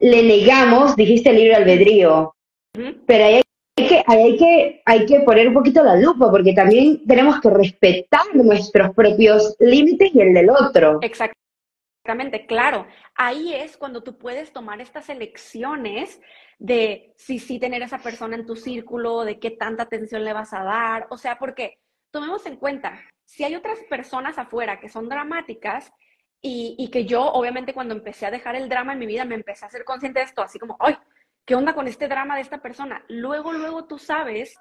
le 0.00 0.22
negamos, 0.22 0.96
dijiste 0.96 1.32
libre 1.32 1.54
albedrío. 1.54 2.34
Uh 2.76 2.80
-huh. 2.80 3.00
Pero 3.06 3.24
ahí 3.24 3.42
hay 3.76 3.88
que, 3.88 4.02
hay, 4.06 4.36
que, 4.36 4.82
hay 4.84 5.06
que 5.06 5.20
poner 5.20 5.48
un 5.48 5.54
poquito 5.54 5.84
la 5.84 5.96
lupa, 5.96 6.30
porque 6.30 6.52
también 6.52 7.06
tenemos 7.06 7.40
que 7.40 7.50
respetar 7.50 8.34
nuestros 8.34 8.94
propios 8.94 9.54
límites 9.60 10.10
y 10.14 10.20
el 10.20 10.34
del 10.34 10.50
otro. 10.50 10.98
Exacto. 11.02 11.38
Exactamente, 12.08 12.46
claro. 12.46 12.86
Ahí 13.16 13.52
es 13.52 13.76
cuando 13.76 14.02
tú 14.02 14.16
puedes 14.16 14.50
tomar 14.50 14.80
estas 14.80 15.10
elecciones 15.10 16.22
de 16.58 17.12
si 17.18 17.38
sí 17.38 17.58
tener 17.58 17.82
a 17.82 17.84
esa 17.84 17.98
persona 17.98 18.34
en 18.34 18.46
tu 18.46 18.56
círculo, 18.56 19.26
de 19.26 19.38
qué 19.38 19.50
tanta 19.50 19.82
atención 19.82 20.24
le 20.24 20.32
vas 20.32 20.54
a 20.54 20.64
dar. 20.64 21.06
O 21.10 21.18
sea, 21.18 21.38
porque 21.38 21.80
tomemos 22.10 22.46
en 22.46 22.56
cuenta, 22.56 22.98
si 23.26 23.44
hay 23.44 23.54
otras 23.54 23.78
personas 23.90 24.38
afuera 24.38 24.80
que 24.80 24.88
son 24.88 25.10
dramáticas 25.10 25.92
y, 26.40 26.76
y, 26.78 26.88
que 26.90 27.04
yo, 27.04 27.26
obviamente, 27.26 27.74
cuando 27.74 27.94
empecé 27.94 28.24
a 28.24 28.30
dejar 28.30 28.56
el 28.56 28.70
drama 28.70 28.94
en 28.94 29.00
mi 29.00 29.06
vida, 29.06 29.26
me 29.26 29.34
empecé 29.34 29.66
a 29.66 29.70
ser 29.70 29.84
consciente 29.84 30.20
de 30.20 30.24
esto, 30.24 30.40
así 30.40 30.58
como, 30.58 30.78
¡ay! 30.80 30.96
¿Qué 31.44 31.54
onda 31.54 31.74
con 31.74 31.88
este 31.88 32.08
drama 32.08 32.36
de 32.36 32.40
esta 32.42 32.62
persona? 32.62 33.04
Luego, 33.08 33.52
luego 33.52 33.84
tú 33.84 33.98
sabes 33.98 34.56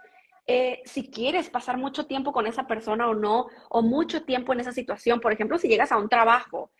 eh, 0.48 0.82
si 0.84 1.10
quieres 1.10 1.50
pasar 1.50 1.78
mucho 1.78 2.08
tiempo 2.08 2.34
con 2.34 2.46
esa 2.46 2.68
persona 2.68 3.08
o 3.08 3.14
no, 3.14 3.48
o 3.70 3.82
mucho 3.82 4.24
tiempo 4.24 4.52
en 4.52 4.60
esa 4.60 4.74
situación. 4.74 5.22
Por 5.22 5.32
ejemplo, 5.32 5.58
si 5.58 5.70
llegas 5.70 5.94
a 5.94 5.98
un 5.98 6.10
trabajo 6.10 6.72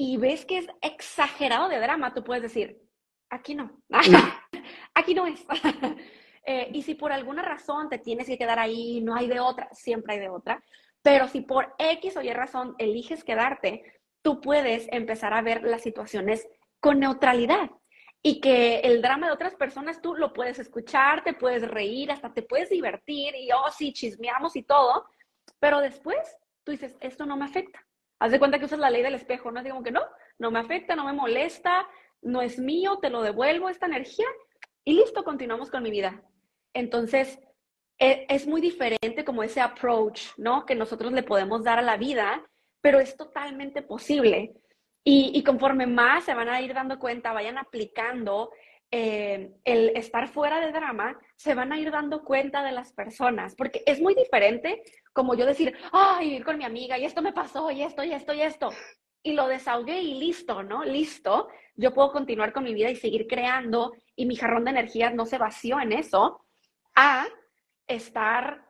y 0.00 0.16
ves 0.16 0.46
que 0.46 0.58
es 0.58 0.68
exagerado 0.80 1.68
de 1.68 1.80
drama, 1.80 2.14
tú 2.14 2.22
puedes 2.22 2.44
decir, 2.44 2.80
aquí 3.30 3.56
no, 3.56 3.82
aquí 4.94 5.12
no 5.12 5.26
es. 5.26 5.44
eh, 6.46 6.70
y 6.72 6.82
si 6.82 6.94
por 6.94 7.10
alguna 7.10 7.42
razón 7.42 7.88
te 7.88 7.98
tienes 7.98 8.28
que 8.28 8.38
quedar 8.38 8.60
ahí, 8.60 9.00
no 9.00 9.16
hay 9.16 9.26
de 9.26 9.40
otra, 9.40 9.68
siempre 9.72 10.14
hay 10.14 10.20
de 10.20 10.28
otra, 10.28 10.62
pero 11.02 11.26
si 11.26 11.40
por 11.40 11.74
X 11.78 12.16
o 12.16 12.22
Y 12.22 12.32
razón 12.32 12.76
eliges 12.78 13.24
quedarte, 13.24 14.00
tú 14.22 14.40
puedes 14.40 14.86
empezar 14.92 15.34
a 15.34 15.42
ver 15.42 15.64
las 15.64 15.82
situaciones 15.82 16.46
con 16.78 17.00
neutralidad 17.00 17.68
y 18.22 18.40
que 18.40 18.78
el 18.78 19.02
drama 19.02 19.26
de 19.26 19.32
otras 19.32 19.56
personas 19.56 20.00
tú 20.00 20.14
lo 20.14 20.32
puedes 20.32 20.60
escuchar, 20.60 21.24
te 21.24 21.34
puedes 21.34 21.68
reír, 21.68 22.12
hasta 22.12 22.32
te 22.32 22.42
puedes 22.42 22.70
divertir 22.70 23.34
y, 23.34 23.50
oh, 23.50 23.72
sí, 23.76 23.92
chismeamos 23.92 24.54
y 24.54 24.62
todo, 24.62 25.06
pero 25.58 25.80
después 25.80 26.18
tú 26.62 26.70
dices, 26.70 26.96
esto 27.00 27.26
no 27.26 27.36
me 27.36 27.46
afecta 27.46 27.87
Haz 28.18 28.32
de 28.32 28.38
cuenta 28.38 28.58
que 28.58 28.64
usas 28.64 28.78
la 28.78 28.90
ley 28.90 29.02
del 29.02 29.14
espejo, 29.14 29.50
¿no? 29.50 29.60
Así 29.60 29.68
como 29.68 29.82
que 29.82 29.90
no, 29.90 30.02
no 30.38 30.50
me 30.50 30.58
afecta, 30.58 30.96
no 30.96 31.04
me 31.04 31.12
molesta, 31.12 31.86
no 32.22 32.42
es 32.42 32.58
mío, 32.58 32.98
te 33.00 33.10
lo 33.10 33.22
devuelvo 33.22 33.68
esta 33.68 33.86
energía 33.86 34.26
y 34.84 34.94
listo, 34.94 35.24
continuamos 35.24 35.70
con 35.70 35.82
mi 35.82 35.90
vida. 35.90 36.22
Entonces, 36.74 37.38
es, 37.98 38.18
es 38.28 38.46
muy 38.46 38.60
diferente 38.60 39.24
como 39.24 39.42
ese 39.42 39.60
approach, 39.60 40.22
¿no? 40.36 40.66
Que 40.66 40.74
nosotros 40.74 41.12
le 41.12 41.22
podemos 41.22 41.64
dar 41.64 41.78
a 41.78 41.82
la 41.82 41.96
vida, 41.96 42.44
pero 42.80 43.00
es 43.00 43.16
totalmente 43.16 43.82
posible. 43.82 44.54
Y, 45.10 45.42
conforme 45.42 45.86
más 45.86 46.24
se 46.24 46.34
van 46.34 46.50
a 46.50 46.60
ir 46.60 46.74
dando 46.74 46.98
cuenta, 46.98 47.32
vayan 47.32 47.56
aplicando 47.56 48.50
eh, 48.90 49.52
el 49.64 49.96
estar 49.96 50.28
fuera 50.28 50.60
de 50.60 50.72
drama, 50.72 51.18
se 51.36 51.54
van 51.54 51.72
a 51.72 51.78
ir 51.78 51.90
dando 51.90 52.24
cuenta 52.24 52.62
de 52.62 52.72
las 52.72 52.92
personas, 52.92 53.54
porque 53.54 53.82
es 53.86 54.00
muy 54.00 54.14
diferente 54.14 54.82
como 55.12 55.34
yo 55.34 55.46
decir, 55.46 55.76
ay, 55.92 56.36
ir 56.36 56.44
con 56.44 56.58
mi 56.58 56.64
amiga 56.64 56.96
y 56.96 57.04
esto 57.04 57.22
me 57.22 57.32
pasó 57.32 57.70
y 57.70 57.82
esto 57.82 58.04
y 58.04 58.12
esto 58.12 58.32
y 58.32 58.42
esto. 58.42 58.70
Y 59.22 59.32
lo 59.32 59.48
desahogué 59.48 60.00
y 60.00 60.14
listo, 60.14 60.62
¿no? 60.62 60.84
Listo. 60.84 61.48
Yo 61.74 61.92
puedo 61.92 62.12
continuar 62.12 62.52
con 62.52 62.64
mi 62.64 62.72
vida 62.72 62.90
y 62.90 62.96
seguir 62.96 63.26
creando 63.26 63.92
y 64.14 64.26
mi 64.26 64.36
jarrón 64.36 64.64
de 64.64 64.70
energías 64.70 65.14
no 65.14 65.26
se 65.26 65.38
vació 65.38 65.80
en 65.80 65.92
eso, 65.92 66.44
a 66.94 67.26
estar, 67.86 68.64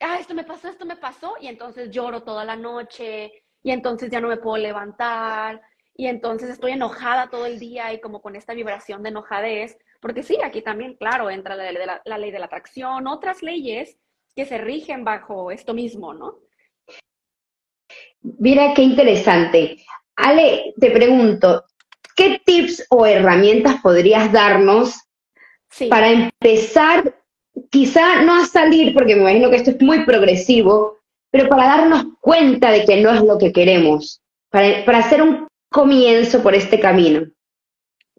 ah, 0.00 0.18
esto 0.18 0.34
me 0.34 0.44
pasó, 0.44 0.68
esto 0.68 0.86
me 0.86 0.96
pasó, 0.96 1.34
y 1.40 1.48
entonces 1.48 1.90
lloro 1.90 2.22
toda 2.22 2.44
la 2.44 2.56
noche, 2.56 3.44
y 3.62 3.70
entonces 3.70 4.10
ya 4.10 4.20
no 4.20 4.28
me 4.28 4.36
puedo 4.36 4.56
levantar, 4.56 5.60
y 5.96 6.06
entonces 6.06 6.50
estoy 6.50 6.72
enojada 6.72 7.30
todo 7.30 7.46
el 7.46 7.58
día 7.58 7.92
y 7.92 8.00
como 8.00 8.20
con 8.20 8.34
esta 8.36 8.52
vibración 8.54 9.02
de 9.02 9.10
enojadez, 9.10 9.78
porque 10.00 10.22
sí, 10.22 10.38
aquí 10.42 10.60
también, 10.60 10.94
claro, 10.94 11.30
entra 11.30 11.54
la, 11.54 12.00
la, 12.04 12.18
ley 12.18 12.30
de 12.30 12.38
la 12.38 12.46
atracción, 12.46 13.06
otras 13.06 13.42
leyes 13.42 13.96
que 14.34 14.44
se 14.44 14.58
rigen 14.58 15.04
bajo 15.04 15.50
esto 15.50 15.72
mismo, 15.72 16.12
¿no? 16.12 16.40
Mira 18.20 18.74
qué 18.74 18.82
interesante. 18.82 19.84
Ale, 20.16 20.74
te 20.80 20.90
pregunto, 20.90 21.64
¿qué 22.16 22.40
tips 22.44 22.86
o 22.90 23.06
herramientas 23.06 23.80
podrías 23.80 24.32
darnos 24.32 24.96
para 25.88 26.10
empezar, 26.10 27.14
quizá 27.70 28.22
no 28.22 28.36
a 28.36 28.46
salir, 28.46 28.94
porque 28.94 29.14
me 29.14 29.22
imagino 29.22 29.50
que 29.50 29.56
esto 29.56 29.70
es 29.70 29.80
muy 29.80 30.04
progresivo, 30.04 30.98
pero 31.30 31.48
para 31.48 31.64
darnos 31.64 32.06
cuenta 32.20 32.70
de 32.70 32.84
que 32.84 33.00
no 33.00 33.10
es 33.10 33.22
lo 33.22 33.38
que 33.38 33.52
queremos, 33.52 34.22
para, 34.50 34.84
para 34.84 34.98
hacer 34.98 35.22
un 35.22 35.43
comienzo 35.74 36.40
por 36.40 36.54
este 36.54 36.78
camino? 36.78 37.26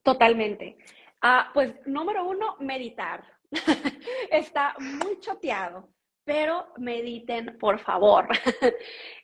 Totalmente. 0.04 0.76
Ah, 1.22 1.52
pues 1.54 1.74
número 1.86 2.28
uno, 2.28 2.58
meditar. 2.60 3.24
Está 4.30 4.76
muy 4.78 5.22
choteado, 5.22 5.88
pero 6.26 6.68
mediten, 6.78 7.58
por 7.58 7.80
favor. 7.80 8.28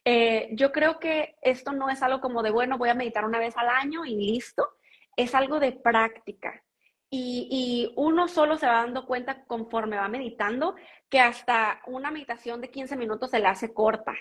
Eh, 0.03 0.49
yo 0.53 0.71
creo 0.71 0.97
que 0.97 1.35
esto 1.43 1.73
no 1.73 1.87
es 1.87 2.01
algo 2.01 2.21
como 2.21 2.41
de, 2.41 2.49
bueno, 2.49 2.79
voy 2.79 2.89
a 2.89 2.95
meditar 2.95 3.23
una 3.23 3.37
vez 3.37 3.55
al 3.55 3.69
año 3.69 4.03
y 4.03 4.15
listo. 4.15 4.67
Es 5.15 5.35
algo 5.35 5.59
de 5.59 5.73
práctica. 5.73 6.63
Y, 7.07 7.47
y, 7.51 7.93
uno 7.97 8.27
solo 8.27 8.57
se 8.57 8.65
va 8.65 8.81
dando 8.81 9.05
cuenta 9.05 9.45
conforme 9.45 9.97
va 9.97 10.07
meditando 10.07 10.73
que 11.07 11.19
hasta 11.19 11.83
una 11.85 12.09
meditación 12.09 12.61
de 12.61 12.71
15 12.71 12.97
minutos 12.97 13.29
se 13.29 13.37
le 13.37 13.45
hace 13.45 13.75
corta. 13.75 14.15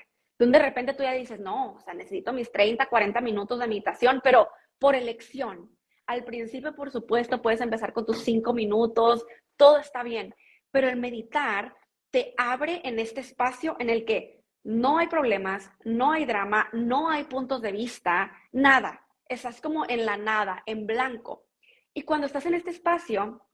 De 0.49 0.59
repente 0.59 0.95
tú 0.95 1.03
ya 1.03 1.13
dices, 1.13 1.39
no, 1.39 1.75
o 1.75 1.81
sea, 1.81 1.93
necesito 1.93 2.33
mis 2.33 2.51
30, 2.51 2.87
40 2.87 3.21
minutos 3.21 3.59
de 3.59 3.67
meditación, 3.67 4.21
pero 4.25 4.49
por 4.79 4.95
elección. 4.95 5.71
Al 6.07 6.25
principio, 6.25 6.75
por 6.75 6.91
supuesto, 6.91 7.43
puedes 7.43 7.61
empezar 7.61 7.93
con 7.93 8.07
tus 8.07 8.23
5 8.25 8.55
minutos, 8.55 9.27
todo 9.57 9.77
está 9.77 10.03
bien, 10.03 10.35
pero 10.71 10.89
el 10.89 10.97
meditar 10.97 11.75
te 12.11 12.33
abre 12.39 12.81
en 12.85 12.99
este 12.99 13.21
espacio 13.21 13.77
en 13.79 13.91
el 13.91 14.07
que 14.07 14.43
no 14.65 14.99
hay 14.99 15.09
problemas, 15.09 15.71
no 15.85 16.13
hay 16.13 16.25
drama, 16.25 16.71
no 16.73 17.11
hay 17.11 17.25
puntos 17.25 17.61
de 17.61 17.73
vista, 17.73 18.33
nada. 18.51 19.07
Estás 19.29 19.61
como 19.61 19.85
en 19.89 20.07
la 20.07 20.17
nada, 20.17 20.63
en 20.65 20.87
blanco. 20.87 21.45
Y 21.93 22.03
cuando 22.03 22.27
estás 22.27 22.47
en 22.47 22.55
este 22.55 22.71
espacio, 22.71 23.47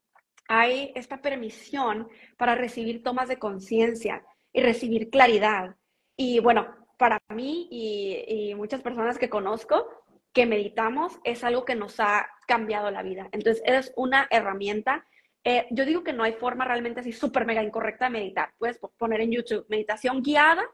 hay 0.49 0.93
esta 0.95 1.21
permisión 1.21 2.09
para 2.37 2.55
recibir 2.55 3.03
tomas 3.03 3.29
de 3.29 3.39
conciencia 3.39 4.25
y 4.53 4.63
recibir 4.63 5.11
claridad 5.11 5.77
y 6.17 6.41
bueno, 6.41 6.75
para 6.97 7.21
mí 7.35 7.69
y, 7.71 8.55
muchas 8.55 8.81
personas 8.81 9.19
que 9.19 9.29
conozco 9.29 9.87
que 10.33 10.47
meditamos 10.47 11.19
es 11.25 11.45
algo 11.45 11.65
que 11.65 11.75
nos 11.75 12.01
ha 12.01 12.29
cambiado 12.47 12.91
la 12.91 13.03
vida. 13.03 13.29
Entonces, 13.33 13.63
es 13.67 13.93
una 13.97 14.27
herramienta. 14.31 15.07
Eh, 15.45 15.67
yo 15.71 15.85
digo 15.85 16.03
que 16.03 16.13
no 16.13 16.25
hay 16.25 16.33
forma 16.33 16.65
realmente 16.65 17.01
así 17.01 17.13
súper 17.13 17.47
mega 17.47 17.63
incorrecta 17.63 18.07
de 18.07 18.11
meditar. 18.11 18.53
Puedes 18.59 18.79
poner 18.99 19.21
en 19.21 19.33
YouTube 19.33 19.67
meditación 19.69 20.23
guiada 20.23 20.65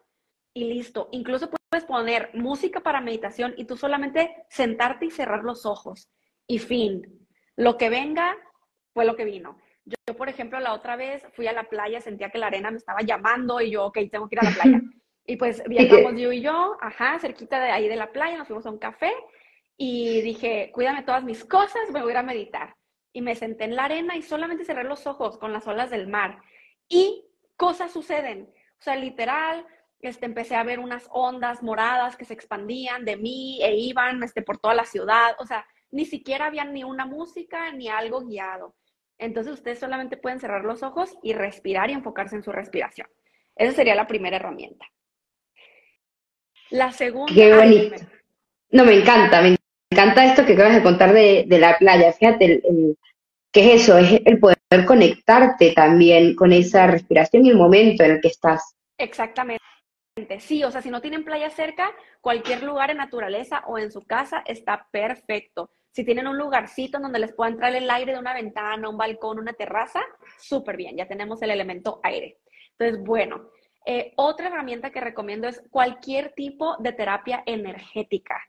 y 0.55 0.65
listo. 0.65 1.09
Incluso 1.13 1.51
puedes 1.51 1.85
poner 1.85 2.31
música 2.35 2.81
para 2.81 3.01
meditación 3.01 3.55
y 3.57 3.65
tú 3.65 3.77
solamente 3.77 4.45
sentarte 4.49 5.07
y 5.07 5.11
cerrar 5.11 5.45
los 5.45 5.67
ojos. 5.67 6.09
Y 6.47 6.59
fin. 6.59 7.29
Lo 7.57 7.77
que 7.77 7.89
venga 7.89 8.37
fue 8.95 9.05
lo 9.05 9.17
que 9.17 9.25
vino. 9.25 9.59
Yo, 9.85 10.17
por 10.17 10.29
ejemplo, 10.29 10.59
la 10.61 10.73
otra 10.73 10.97
vez 10.97 11.25
fui 11.35 11.47
a 11.47 11.53
la 11.53 11.65
playa, 11.65 12.01
sentía 12.01 12.31
que 12.31 12.39
la 12.39 12.47
arena 12.47 12.71
me 12.71 12.79
estaba 12.79 13.03
llamando 13.03 13.61
y 13.61 13.73
yo, 13.73 13.87
ok, 13.87 13.99
tengo 14.11 14.29
que 14.29 14.37
ir 14.37 14.41
a 14.41 14.51
la 14.51 14.51
playa. 14.51 14.81
Y 15.27 15.37
pues 15.37 15.63
viajamos 15.69 16.21
yo 16.21 16.33
y 16.33 16.41
yo, 16.41 16.77
ajá, 16.81 17.19
cerquita 17.19 17.61
de 17.61 17.71
ahí 17.71 17.89
de 17.89 17.97
la 17.97 18.13
playa, 18.13 18.39
nos 18.39 18.49
fuimos 18.49 18.67
a 18.67 18.71
un 18.71 18.79
café 18.79 19.13
y 19.77 20.21
dije, 20.23 20.71
cuídame 20.73 21.03
todas 21.03 21.25
mis 21.25 21.45
cosas, 21.45 21.91
me 21.91 22.01
voy 22.01 22.11
a 22.11 22.13
ir 22.13 22.19
a 22.19 22.23
meditar. 22.23 22.77
Y 23.13 23.21
me 23.21 23.35
senté 23.35 23.65
en 23.65 23.77
la 23.77 23.85
arena 23.85 24.17
y 24.17 24.23
solamente 24.23 24.65
cerré 24.65 24.85
los 24.85 25.07
ojos 25.07 25.39
con 25.39 25.53
las 25.53 25.67
olas 25.67 25.91
del 25.91 26.09
mar. 26.09 26.41
Y 26.89 27.27
cosas 27.57 27.93
suceden. 27.93 28.51
O 28.79 28.83
sea, 28.83 28.97
literal, 28.97 29.67
este, 30.01 30.27
empecé 30.27 30.57
a 30.57 30.65
ver 30.65 30.79
unas 30.79 31.09
ondas 31.11 31.63
moradas 31.63 32.17
que 32.17 32.25
se 32.25 32.35
expandían 32.35 33.05
de 33.05 33.17
mí 33.17 33.63
e 33.63 33.77
iban 33.77 34.23
este, 34.23 34.43
por 34.43 34.59
toda 34.59 34.75
la 34.75 34.85
ciudad. 34.85 35.37
O 35.39 35.47
sea, 35.47 35.67
ni 35.91 36.07
siquiera 36.07 36.47
había 36.47 36.65
ni 36.65 36.85
una 36.85 37.05
música 37.05 37.71
ni 37.73 37.89
algo 37.89 38.23
guiado. 38.23 38.75
Entonces 39.19 39.53
ustedes 39.53 39.79
solamente 39.79 40.17
pueden 40.17 40.41
cerrar 40.41 40.65
los 40.65 40.83
ojos 40.83 41.17
y 41.23 41.35
respirar 41.35 41.91
y 41.91 41.93
enfocarse 41.93 42.35
en 42.35 42.43
su 42.43 42.51
respiración. 42.51 43.07
Esa 43.55 43.73
sería 43.73 43.95
la 43.95 44.07
primera 44.07 44.37
herramienta. 44.37 44.87
La 46.73 46.91
segunda. 46.91 47.33
Qué 47.33 47.55
bonito. 47.55 47.97
No, 48.71 48.85
me 48.85 48.95
encanta, 48.95 49.43
me 49.43 49.57
encanta 49.91 50.25
esto 50.25 50.47
que 50.47 50.55
acabas 50.55 50.75
de 50.75 50.83
contar 50.83 51.13
de, 51.13 51.47
la 51.49 51.77
playa. 51.77 52.13
Fíjate, 52.15 52.63
¿qué 53.53 53.75
es 53.75 53.83
eso? 53.83 53.99
Es 53.99 54.23
el 54.25 54.39
poder 54.41 54.57
conectarte 54.87 55.73
también 55.73 56.35
con 56.35 56.51
esa 56.51 56.87
respiración 56.87 57.45
y 57.45 57.51
el 57.51 57.57
momento 57.57 58.03
en 58.05 58.13
el 58.13 58.21
que 58.23 58.29
estás. 58.29 58.75
Exactamente. 58.97 59.61
Sí, 60.41 60.65
o 60.65 60.71
sea, 60.71 60.81
si 60.81 60.89
no 60.89 61.03
tienen 61.03 61.25
playa 61.25 61.51
cerca, 61.51 61.91
cualquier 62.23 62.63
lugar 62.63 62.91
en 62.91 62.97
naturaleza 62.97 63.63
o 63.67 63.79
en 63.79 63.93
su 63.93 64.03
casa 64.03 64.43
está 64.47 64.89
perfecto. 64.91 65.71
Si 65.91 66.05
tienen 66.05 66.27
un 66.27 66.39
lugarcito 66.39 66.99
donde 66.99 67.19
les 67.19 67.35
pueda 67.35 67.51
entrar 67.51 67.75
el 67.75 67.91
aire 67.91 68.13
de 68.13 68.19
una 68.19 68.33
ventana, 68.33 68.89
un 68.89 68.97
balcón, 68.97 69.39
una 69.39 69.53
terraza, 69.53 70.01
súper 70.39 70.79
bien, 70.79 70.97
ya 70.97 71.07
tenemos 71.07 71.43
el 71.43 71.51
elemento 71.51 72.01
aire. 72.03 72.39
Entonces, 72.79 73.05
bueno, 73.05 73.51
eh, 73.85 74.13
otra 74.17 74.49
herramienta 74.49 74.91
que 74.91 75.01
recomiendo 75.01 75.49
es 75.49 75.63
cualquier 75.71 76.33
tipo 76.33 76.77
de 76.79 76.93
terapia 76.93 77.43
energética, 77.47 78.41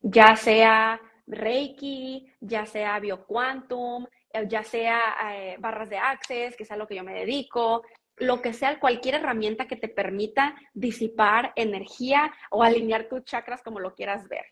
ya 0.00 0.36
sea 0.36 1.00
Reiki, 1.26 2.32
ya 2.40 2.66
sea 2.66 2.98
BioQuantum, 2.98 4.06
eh, 4.32 4.46
ya 4.48 4.62
sea 4.62 5.14
eh, 5.32 5.56
barras 5.58 5.90
de 5.90 5.98
Access, 5.98 6.56
que 6.56 6.64
es 6.64 6.70
a 6.70 6.76
lo 6.76 6.86
que 6.86 6.96
yo 6.96 7.04
me 7.04 7.14
dedico, 7.14 7.82
lo 8.16 8.42
que 8.42 8.52
sea, 8.52 8.78
cualquier 8.78 9.16
herramienta 9.16 9.66
que 9.66 9.76
te 9.76 9.88
permita 9.88 10.54
disipar 10.74 11.52
energía 11.56 12.32
o 12.50 12.62
alinear 12.62 13.08
tus 13.08 13.24
chakras 13.24 13.62
como 13.62 13.80
lo 13.80 13.94
quieras 13.94 14.28
ver. 14.28 14.44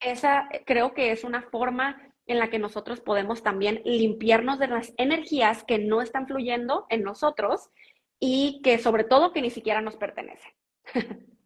Esa 0.00 0.48
creo 0.64 0.94
que 0.94 1.10
es 1.10 1.24
una 1.24 1.42
forma 1.42 2.00
en 2.26 2.38
la 2.38 2.50
que 2.50 2.58
nosotros 2.58 3.00
podemos 3.00 3.42
también 3.42 3.80
limpiarnos 3.84 4.58
de 4.58 4.68
las 4.68 4.92
energías 4.98 5.64
que 5.64 5.78
no 5.78 6.02
están 6.02 6.26
fluyendo 6.26 6.86
en 6.90 7.02
nosotros 7.02 7.70
y 8.20 8.60
que 8.62 8.78
sobre 8.78 9.04
todo 9.04 9.32
que 9.32 9.42
ni 9.42 9.50
siquiera 9.50 9.80
nos 9.80 9.96
pertenece. 9.96 10.48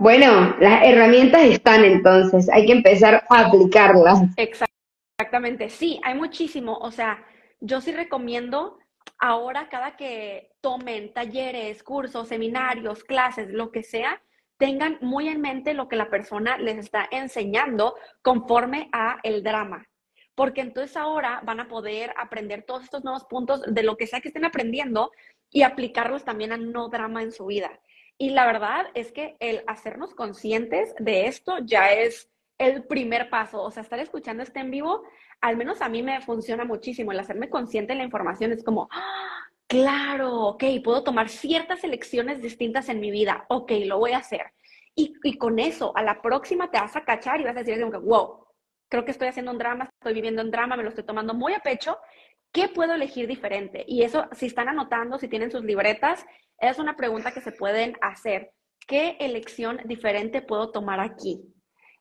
Bueno, 0.00 0.54
las 0.60 0.84
herramientas 0.84 1.42
están 1.42 1.84
entonces, 1.84 2.48
hay 2.50 2.66
que 2.66 2.72
empezar 2.72 3.26
a 3.28 3.46
aplicarlas. 3.46 4.20
Exactamente, 4.36 5.70
sí, 5.70 6.00
hay 6.04 6.14
muchísimo. 6.14 6.78
O 6.78 6.92
sea, 6.92 7.26
yo 7.58 7.80
sí 7.80 7.90
recomiendo 7.90 8.78
ahora 9.18 9.68
cada 9.68 9.96
que 9.96 10.52
tomen 10.60 11.12
talleres, 11.12 11.82
cursos, 11.82 12.28
seminarios, 12.28 13.02
clases, 13.02 13.48
lo 13.50 13.72
que 13.72 13.82
sea, 13.82 14.22
tengan 14.56 14.98
muy 15.00 15.28
en 15.28 15.40
mente 15.40 15.74
lo 15.74 15.88
que 15.88 15.96
la 15.96 16.10
persona 16.10 16.58
les 16.58 16.78
está 16.78 17.08
enseñando 17.10 17.96
conforme 18.22 18.88
a 18.92 19.18
el 19.24 19.42
drama 19.42 19.84
porque 20.38 20.60
entonces 20.60 20.96
ahora 20.96 21.40
van 21.42 21.58
a 21.58 21.66
poder 21.66 22.14
aprender 22.16 22.62
todos 22.62 22.84
estos 22.84 23.02
nuevos 23.02 23.24
puntos 23.24 23.60
de 23.66 23.82
lo 23.82 23.96
que 23.96 24.06
sea 24.06 24.20
que 24.20 24.28
estén 24.28 24.44
aprendiendo 24.44 25.10
y 25.50 25.62
aplicarlos 25.62 26.24
también 26.24 26.52
a 26.52 26.56
no 26.56 26.88
drama 26.88 27.22
en 27.22 27.32
su 27.32 27.46
vida. 27.46 27.80
Y 28.18 28.30
la 28.30 28.46
verdad 28.46 28.86
es 28.94 29.12
que 29.12 29.36
el 29.38 29.62
hacernos 29.66 30.14
conscientes 30.14 30.94
de 30.98 31.26
esto 31.26 31.58
ya 31.64 31.92
es 31.92 32.28
el 32.58 32.84
primer 32.84 33.30
paso. 33.30 33.62
O 33.62 33.70
sea, 33.70 33.82
estar 33.82 34.00
escuchando 34.00 34.42
este 34.42 34.60
en 34.60 34.70
vivo, 34.70 35.04
al 35.40 35.56
menos 35.56 35.80
a 35.80 35.88
mí 35.88 36.02
me 36.02 36.20
funciona 36.20 36.64
muchísimo. 36.64 37.12
El 37.12 37.20
hacerme 37.20 37.48
consciente 37.48 37.92
de 37.92 37.98
la 37.98 38.04
información 38.04 38.52
es 38.52 38.64
como, 38.64 38.88
¡Ah! 38.90 39.38
claro, 39.68 40.34
ok, 40.46 40.64
puedo 40.82 41.04
tomar 41.04 41.28
ciertas 41.28 41.84
elecciones 41.84 42.42
distintas 42.42 42.88
en 42.88 43.00
mi 43.00 43.10
vida. 43.10 43.46
Ok, 43.48 43.72
lo 43.84 43.98
voy 43.98 44.12
a 44.12 44.18
hacer. 44.18 44.52
Y, 44.96 45.14
y 45.22 45.38
con 45.38 45.60
eso, 45.60 45.96
a 45.96 46.02
la 46.02 46.20
próxima 46.20 46.70
te 46.70 46.80
vas 46.80 46.96
a 46.96 47.04
cachar 47.04 47.40
y 47.40 47.44
vas 47.44 47.56
a 47.56 47.62
decir, 47.62 47.84
wow, 47.84 48.44
creo 48.88 49.04
que 49.04 49.12
estoy 49.12 49.28
haciendo 49.28 49.52
un 49.52 49.58
drama, 49.58 49.88
estoy 50.00 50.14
viviendo 50.14 50.42
un 50.42 50.50
drama, 50.50 50.76
me 50.76 50.82
lo 50.82 50.88
estoy 50.88 51.04
tomando 51.04 51.34
muy 51.34 51.52
a 51.52 51.60
pecho. 51.60 51.98
¿Qué 52.52 52.68
puedo 52.68 52.94
elegir 52.94 53.26
diferente? 53.26 53.84
Y 53.86 54.02
eso, 54.02 54.26
si 54.32 54.46
están 54.46 54.68
anotando, 54.68 55.18
si 55.18 55.28
tienen 55.28 55.50
sus 55.50 55.64
libretas, 55.64 56.24
es 56.58 56.78
una 56.78 56.96
pregunta 56.96 57.32
que 57.32 57.40
se 57.40 57.52
pueden 57.52 57.96
hacer. 58.00 58.52
¿qué 58.88 59.16
elección 59.20 59.80
diferente 59.84 60.42
puedo 60.42 60.72
tomar 60.72 60.98
aquí? 60.98 61.42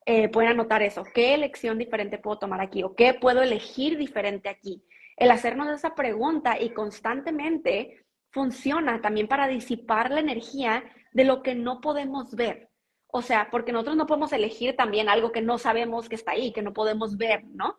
Eh, 0.05 0.29
pueden 0.29 0.51
anotar 0.51 0.81
eso, 0.81 1.03
¿qué 1.13 1.33
elección 1.35 1.77
diferente 1.77 2.17
puedo 2.17 2.39
tomar 2.39 2.61
aquí? 2.61 2.81
¿O 2.81 2.95
qué 2.95 3.13
puedo 3.13 3.43
elegir 3.43 3.97
diferente 3.97 4.47
aquí? 4.47 4.81
El 5.17 5.31
hacernos 5.31 5.69
esa 5.69 5.93
pregunta 5.95 6.59
y 6.59 6.69
constantemente 6.69 8.05
funciona 8.31 9.01
también 9.01 9.27
para 9.27 9.47
disipar 9.47 10.11
la 10.11 10.21
energía 10.21 10.83
de 11.11 11.25
lo 11.25 11.43
que 11.43 11.55
no 11.55 11.81
podemos 11.81 12.33
ver. 12.35 12.69
O 13.07 13.21
sea, 13.21 13.49
porque 13.51 13.73
nosotros 13.73 13.97
no 13.97 14.05
podemos 14.05 14.31
elegir 14.31 14.75
también 14.77 15.09
algo 15.09 15.31
que 15.31 15.41
no 15.41 15.57
sabemos 15.57 16.07
que 16.07 16.15
está 16.15 16.31
ahí, 16.31 16.53
que 16.53 16.61
no 16.61 16.71
podemos 16.71 17.17
ver, 17.17 17.43
¿no? 17.45 17.77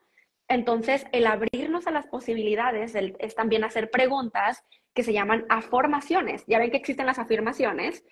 Entonces, 0.48 1.06
el 1.12 1.26
abrirnos 1.26 1.86
a 1.86 1.90
las 1.90 2.06
posibilidades 2.06 2.94
es 2.94 3.34
también 3.34 3.64
hacer 3.64 3.90
preguntas 3.90 4.64
que 4.94 5.02
se 5.02 5.12
llaman 5.12 5.44
afirmaciones. 5.50 6.44
Ya 6.46 6.58
ven 6.58 6.70
que 6.70 6.78
existen 6.78 7.06
las 7.06 7.18
afirmaciones. 7.18 8.04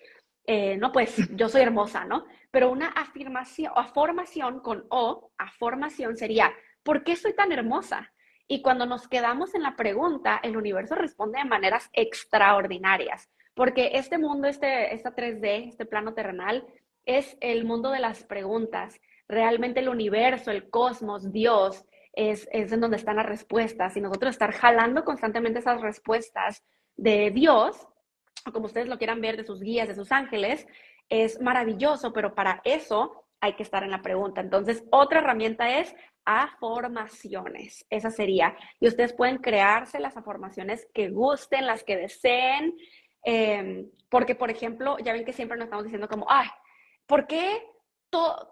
Eh, 0.45 0.77
no, 0.77 0.91
pues 0.91 1.17
yo 1.35 1.49
soy 1.49 1.61
hermosa, 1.61 2.05
¿no? 2.05 2.25
Pero 2.51 2.71
una 2.71 2.87
afirmación, 2.89 3.73
o 3.75 3.79
afirmación 3.79 4.61
con 4.61 4.85
O, 4.89 5.31
afirmación 5.37 6.15
sería, 6.15 6.53
¿por 6.83 7.03
qué 7.03 7.15
soy 7.15 7.33
tan 7.33 7.51
hermosa? 7.51 8.13
Y 8.47 8.61
cuando 8.61 8.85
nos 8.85 9.07
quedamos 9.09 9.55
en 9.55 9.63
la 9.63 9.75
pregunta, 9.75 10.39
el 10.41 10.55
universo 10.55 10.95
responde 10.95 11.39
de 11.39 11.45
maneras 11.45 11.89
extraordinarias, 11.91 13.29
porque 13.55 13.91
este 13.95 14.17
mundo, 14.17 14.47
este, 14.47 14.93
esta 14.93 15.13
3D, 15.13 15.67
este 15.67 15.85
plano 15.85 16.13
terrenal, 16.13 16.65
es 17.05 17.35
el 17.41 17.65
mundo 17.65 17.89
de 17.89 17.99
las 17.99 18.23
preguntas. 18.23 19.01
Realmente 19.27 19.81
el 19.81 19.89
universo, 19.89 20.51
el 20.51 20.69
cosmos, 20.69 21.33
Dios, 21.33 21.83
es, 22.17 22.49
en 22.51 22.81
donde 22.81 22.97
están 22.97 23.17
las 23.17 23.27
respuestas 23.27 23.95
y 23.95 24.01
nosotros 24.01 24.31
estar 24.31 24.51
jalando 24.51 25.05
constantemente 25.05 25.59
esas 25.59 25.79
respuestas 25.81 26.63
de 26.95 27.29
Dios, 27.29 27.87
o 28.45 28.51
como 28.51 28.65
ustedes 28.65 28.87
lo 28.87 28.97
quieran 28.97 29.21
ver, 29.21 29.37
de 29.37 29.45
sus 29.45 29.61
guías, 29.61 29.87
de 29.87 29.93
sus 29.93 30.11
ángeles, 30.11 30.67
es 31.09 31.39
maravilloso, 31.39 32.11
pero 32.13 32.33
para 32.33 32.59
eso 32.63 33.23
hay 33.39 33.53
que 33.53 33.61
estar 33.61 33.83
en 33.83 33.91
la 33.91 34.01
pregunta. 34.01 34.41
Entonces, 34.41 34.83
otra 34.89 35.19
herramienta 35.19 35.77
es 35.77 35.95
afirmaciones. 36.25 37.85
Esa 37.91 38.09
sería. 38.09 38.57
Y 38.79 38.87
ustedes 38.87 39.13
pueden 39.13 39.37
crearse 39.37 39.99
las 39.99 40.17
afirmaciones 40.17 40.87
que 40.95 41.09
gusten, 41.09 41.67
las 41.67 41.83
que 41.83 41.97
deseen. 41.97 42.75
Em, 43.23 43.91
porque, 44.09 44.33
por 44.33 44.49
ejemplo, 44.49 44.97
ya 44.97 45.13
ven 45.13 45.23
que 45.23 45.33
siempre 45.33 45.55
nos 45.55 45.65
estamos 45.65 45.85
diciendo 45.85 46.09
como, 46.09 46.25
ay, 46.27 46.47
¿por 47.05 47.27
qué 47.27 47.63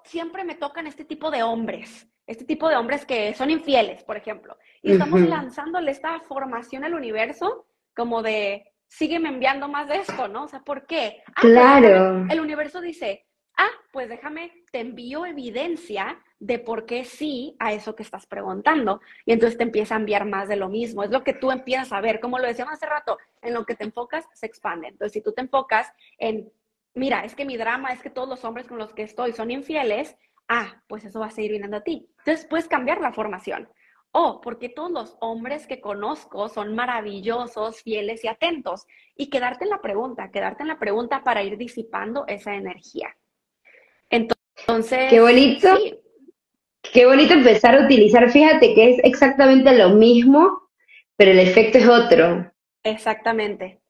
siempre 0.03 0.43
me 0.43 0.53
tocan 0.53 0.85
este 0.85 1.03
tipo 1.03 1.31
de 1.31 1.41
hombres? 1.41 2.07
Este 2.27 2.45
tipo 2.45 2.69
de 2.69 2.75
hombres 2.75 3.05
que 3.05 3.33
son 3.33 3.49
infieles, 3.49 4.03
por 4.03 4.17
ejemplo. 4.17 4.57
Y 4.81 4.91
estamos 4.91 5.21
lanzándole 5.21 5.91
esta 5.91 6.19
formación 6.21 6.83
al 6.83 6.93
universo 6.93 7.65
como 7.95 8.21
de, 8.21 8.73
sígueme 8.87 9.29
enviando 9.29 9.67
más 9.67 9.87
de 9.87 9.97
esto, 9.97 10.27
¿no? 10.27 10.43
O 10.43 10.47
sea, 10.47 10.61
¿por 10.61 10.85
qué? 10.85 11.21
Ah, 11.27 11.41
pues, 11.41 11.53
claro. 11.53 12.25
el 12.29 12.39
universo 12.39 12.81
dice, 12.81 13.25
ah, 13.57 13.69
pues 13.91 14.09
déjame, 14.09 14.63
te 14.71 14.79
envío 14.79 15.25
evidencia 15.25 16.21
de 16.39 16.59
por 16.59 16.85
qué 16.85 17.05
sí 17.05 17.55
a 17.59 17.73
eso 17.73 17.95
que 17.95 18.03
estás 18.03 18.25
preguntando. 18.25 19.01
Y 19.25 19.31
entonces 19.31 19.57
te 19.57 19.63
empieza 19.63 19.95
a 19.95 19.99
enviar 19.99 20.25
más 20.25 20.47
de 20.47 20.57
lo 20.57 20.69
mismo. 20.69 21.03
Es 21.03 21.11
lo 21.11 21.23
que 21.23 21.33
tú 21.33 21.51
empiezas 21.51 21.91
a 21.91 22.01
ver. 22.01 22.19
Como 22.19 22.39
lo 22.39 22.47
decíamos 22.47 22.73
hace 22.73 22.85
rato, 22.85 23.17
en 23.41 23.53
lo 23.53 23.65
que 23.65 23.75
te 23.75 23.85
enfocas 23.85 24.25
se 24.33 24.45
expande. 24.45 24.89
Entonces, 24.89 25.13
si 25.13 25.21
tú 25.21 25.31
te 25.31 25.41
enfocas 25.41 25.91
en, 26.17 26.51
mira, 26.93 27.23
es 27.23 27.35
que 27.35 27.45
mi 27.45 27.57
drama 27.57 27.93
es 27.93 28.01
que 28.01 28.09
todos 28.09 28.27
los 28.27 28.43
hombres 28.43 28.67
con 28.67 28.77
los 28.77 28.93
que 28.93 29.03
estoy 29.03 29.31
son 29.33 29.51
infieles, 29.51 30.17
ah, 30.47 30.81
pues 30.87 31.05
eso 31.05 31.19
va 31.19 31.27
a 31.27 31.31
seguir 31.31 31.51
viniendo 31.51 31.77
a 31.77 31.83
ti. 31.83 32.09
Entonces 32.19 32.45
puedes 32.45 32.67
cambiar 32.67 33.01
la 33.01 33.13
formación. 33.13 33.69
O 34.11 34.39
porque 34.39 34.69
todos 34.69 34.91
los 34.91 35.17
hombres 35.19 35.67
que 35.67 35.81
conozco 35.81 36.47
son 36.47 36.73
maravillosos, 36.73 37.81
fieles 37.81 38.23
y 38.23 38.29
atentos. 38.29 38.85
Y 39.15 39.29
quedarte 39.29 39.65
en 39.65 39.71
la 39.71 39.81
pregunta, 39.81 40.31
quedarte 40.31 40.63
en 40.63 40.69
la 40.69 40.79
pregunta 40.79 41.23
para 41.23 41.43
ir 41.43 41.57
disipando 41.57 42.25
esa 42.27 42.55
energía. 42.55 43.15
Entonces. 44.09 45.09
Qué 45.09 45.19
bonito. 45.19 45.67
Qué 46.93 47.05
bonito 47.05 47.33
empezar 47.33 47.75
a 47.75 47.85
utilizar. 47.85 48.29
Fíjate 48.29 48.73
que 48.73 48.91
es 48.91 48.99
exactamente 49.03 49.75
lo 49.75 49.89
mismo, 49.89 50.69
pero 51.17 51.31
el 51.31 51.39
efecto 51.39 51.77
es 51.79 51.87
otro. 51.87 52.51
Exactamente. 52.83 53.81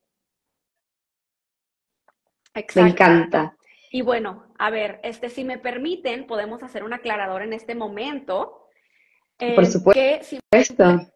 Exacto. 2.54 2.82
Me 2.82 2.90
encanta. 2.90 3.58
Y 3.92 4.02
bueno, 4.02 4.45
a 4.58 4.70
ver, 4.70 5.00
este, 5.04 5.30
si 5.30 5.44
me 5.44 5.58
permiten, 5.58 6.28
podemos 6.28 6.64
hacer 6.64 6.84
un 6.84 6.94
aclarador 6.94 7.42
en 7.42 7.54
este 7.54 7.76
momento. 7.76 8.70
Eh, 9.40 9.56
Por 9.56 9.66
supuesto. 9.66 10.00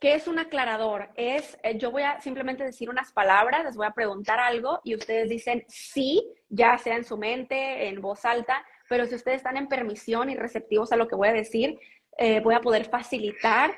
¿Qué 0.02 0.14
es 0.16 0.28
un 0.28 0.40
aclarador? 0.40 1.10
Es, 1.16 1.58
eh, 1.64 1.78
yo 1.78 1.92
voy 1.92 2.04
a 2.04 2.20
simplemente 2.20 2.64
decir 2.64 2.90
unas 2.90 3.14
palabras, 3.14 3.64
les 3.64 3.78
voy 3.78 3.88
a 3.88 3.92
preguntar 3.92 4.40
algo 4.40 4.82
y 4.84 4.96
ustedes 4.96 5.30
dicen 5.30 5.64
sí, 5.70 6.34
ya 6.50 6.78
sea 6.78 6.98
en 6.98 7.06
su 7.06 7.18
mente, 7.18 7.88
en 7.88 8.02
voz 8.02 8.26
alta, 8.26 8.66
pero 8.90 9.06
si 9.06 9.16
ustedes 9.16 9.38
están 9.38 9.56
en 9.56 9.68
permisión 9.68 10.30
y 10.30 10.36
receptivos 10.36 10.92
a 10.92 10.98
lo 10.98 11.08
que 11.08 11.16
voy 11.16 11.30
a 11.30 11.34
decir, 11.34 11.80
eh, 12.18 12.42
voy 12.42 12.56
a 12.56 12.62
poder 12.62 12.86
facilitar 12.86 13.76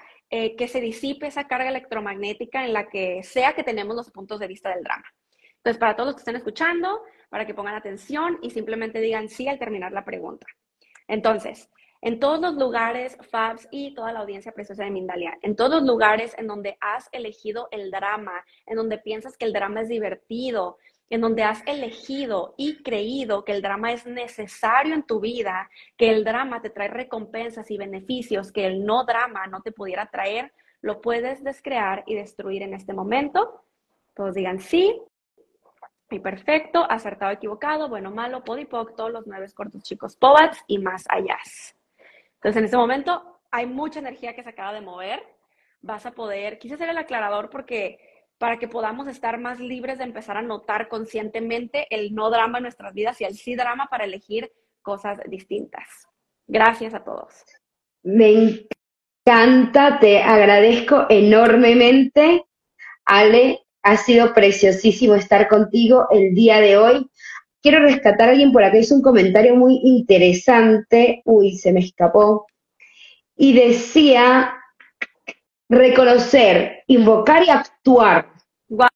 que 0.57 0.69
se 0.69 0.79
disipe 0.79 1.27
esa 1.27 1.45
carga 1.45 1.67
electromagnética 1.67 2.63
en 2.63 2.71
la 2.71 2.87
que 2.87 3.21
sea 3.21 3.51
que 3.51 3.65
tenemos 3.65 3.97
los 3.97 4.11
puntos 4.11 4.39
de 4.39 4.47
vista 4.47 4.69
del 4.69 4.81
drama. 4.81 5.03
Entonces, 5.57 5.77
para 5.77 5.97
todos 5.97 6.07
los 6.07 6.15
que 6.15 6.21
estén 6.21 6.37
escuchando, 6.37 7.01
para 7.31 7.45
que 7.45 7.53
pongan 7.53 7.75
atención 7.75 8.37
y 8.41 8.49
simplemente 8.49 8.99
digan 8.99 9.29
sí 9.29 9.47
al 9.47 9.57
terminar 9.57 9.93
la 9.93 10.03
pregunta. 10.03 10.45
Entonces, 11.07 11.69
en 12.01 12.19
todos 12.19 12.41
los 12.41 12.55
lugares, 12.55 13.17
Fabs 13.29 13.67
y 13.71 13.93
toda 13.93 14.11
la 14.11 14.19
audiencia 14.19 14.51
preciosa 14.51 14.83
de 14.83 14.91
Mindalia, 14.91 15.37
en 15.41 15.55
todos 15.55 15.81
los 15.81 15.83
lugares 15.83 16.35
en 16.37 16.47
donde 16.47 16.77
has 16.81 17.07
elegido 17.13 17.69
el 17.71 17.89
drama, 17.89 18.43
en 18.65 18.75
donde 18.75 18.97
piensas 18.97 19.37
que 19.37 19.45
el 19.45 19.53
drama 19.53 19.81
es 19.81 19.87
divertido, 19.87 20.77
en 21.09 21.21
donde 21.21 21.43
has 21.43 21.65
elegido 21.67 22.53
y 22.57 22.83
creído 22.83 23.45
que 23.45 23.53
el 23.53 23.61
drama 23.61 23.93
es 23.93 24.05
necesario 24.05 24.93
en 24.93 25.03
tu 25.03 25.21
vida, 25.21 25.69
que 25.95 26.09
el 26.09 26.25
drama 26.25 26.61
te 26.61 26.69
trae 26.69 26.89
recompensas 26.89 27.71
y 27.71 27.77
beneficios 27.77 28.51
que 28.51 28.65
el 28.65 28.85
no 28.85 29.05
drama 29.05 29.47
no 29.47 29.61
te 29.61 29.71
pudiera 29.71 30.07
traer, 30.07 30.51
lo 30.81 30.99
puedes 30.99 31.43
descrear 31.43 32.03
y 32.07 32.15
destruir 32.15 32.63
en 32.63 32.73
este 32.73 32.93
momento. 32.93 33.63
Todos 34.15 34.33
digan 34.33 34.59
sí, 34.59 35.01
perfecto, 36.19 36.85
acertado, 36.89 37.31
equivocado, 37.31 37.89
bueno, 37.89 38.11
malo, 38.11 38.43
podipoc, 38.43 38.95
todos 38.95 39.11
los 39.11 39.27
nueve 39.27 39.47
cortos 39.53 39.83
chicos, 39.83 40.15
pobats 40.15 40.59
y 40.67 40.77
más 40.79 41.05
allá. 41.09 41.37
Entonces, 42.35 42.57
en 42.57 42.65
este 42.65 42.77
momento 42.77 43.39
hay 43.51 43.65
mucha 43.65 43.99
energía 43.99 44.35
que 44.35 44.43
se 44.43 44.49
acaba 44.49 44.73
de 44.73 44.81
mover. 44.81 45.23
Vas 45.81 46.05
a 46.05 46.11
poder, 46.11 46.59
quise 46.59 46.75
hacer 46.75 46.89
el 46.89 46.97
aclarador 46.97 47.49
porque 47.49 47.99
para 48.37 48.57
que 48.57 48.67
podamos 48.67 49.07
estar 49.07 49.39
más 49.39 49.59
libres 49.59 49.99
de 49.99 50.03
empezar 50.03 50.35
a 50.35 50.41
notar 50.41 50.87
conscientemente 50.87 51.85
el 51.91 52.15
no 52.15 52.31
drama 52.31 52.57
en 52.57 52.63
nuestras 52.63 52.93
vidas 52.93 53.21
y 53.21 53.23
el 53.23 53.35
sí 53.35 53.55
drama 53.55 53.87
para 53.87 54.05
elegir 54.05 54.51
cosas 54.81 55.19
distintas. 55.27 56.07
Gracias 56.47 56.95
a 56.95 57.03
todos. 57.03 57.45
Me 58.03 58.65
encanta, 59.27 59.99
te 59.99 60.23
agradezco 60.23 61.05
enormemente, 61.09 62.45
Ale, 63.05 63.59
ha 63.83 63.97
sido 63.97 64.33
preciosísimo 64.33 65.15
estar 65.15 65.47
contigo 65.47 66.07
el 66.11 66.33
día 66.33 66.59
de 66.59 66.77
hoy. 66.77 67.09
Quiero 67.61 67.79
rescatar 67.79 68.29
a 68.29 68.31
alguien 68.31 68.51
por 68.51 68.63
acá, 68.63 68.77
hizo 68.77 68.95
un 68.95 69.01
comentario 69.01 69.55
muy 69.55 69.79
interesante. 69.83 71.21
Uy, 71.25 71.57
se 71.57 71.71
me 71.71 71.81
escapó. 71.81 72.47
Y 73.35 73.53
decía 73.53 74.55
reconocer, 75.69 76.83
invocar 76.87 77.43
y 77.43 77.49
actuar. 77.49 78.31
Wow. 78.67 78.87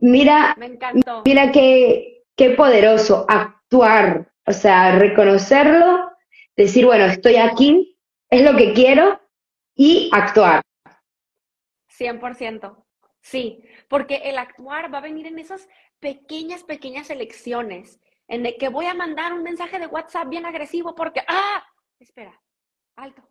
Mira, 0.00 0.54
me 0.58 0.66
encantó. 0.66 1.22
Mira 1.24 1.52
qué, 1.52 2.24
qué 2.36 2.50
poderoso 2.50 3.26
actuar, 3.28 4.32
o 4.46 4.52
sea, 4.52 4.98
reconocerlo, 4.98 6.10
decir, 6.56 6.86
bueno, 6.86 7.04
estoy 7.06 7.36
aquí, 7.36 7.98
es 8.30 8.42
lo 8.42 8.56
que 8.56 8.72
quiero 8.72 9.20
y 9.74 10.10
actuar. 10.12 10.62
100%. 11.98 12.83
Sí, 13.24 13.64
porque 13.88 14.16
el 14.24 14.36
actuar 14.36 14.92
va 14.92 14.98
a 14.98 15.08
venir 15.08 15.26
en 15.26 15.38
esas 15.38 15.66
pequeñas, 15.98 16.62
pequeñas 16.62 17.08
elecciones, 17.08 17.98
en 18.28 18.44
el 18.44 18.58
que 18.58 18.68
voy 18.68 18.84
a 18.84 18.92
mandar 18.92 19.32
un 19.32 19.42
mensaje 19.42 19.78
de 19.78 19.86
WhatsApp 19.86 20.28
bien 20.28 20.44
agresivo 20.44 20.94
porque, 20.94 21.22
ah, 21.26 21.64
espera, 21.98 22.38
alto, 22.96 23.26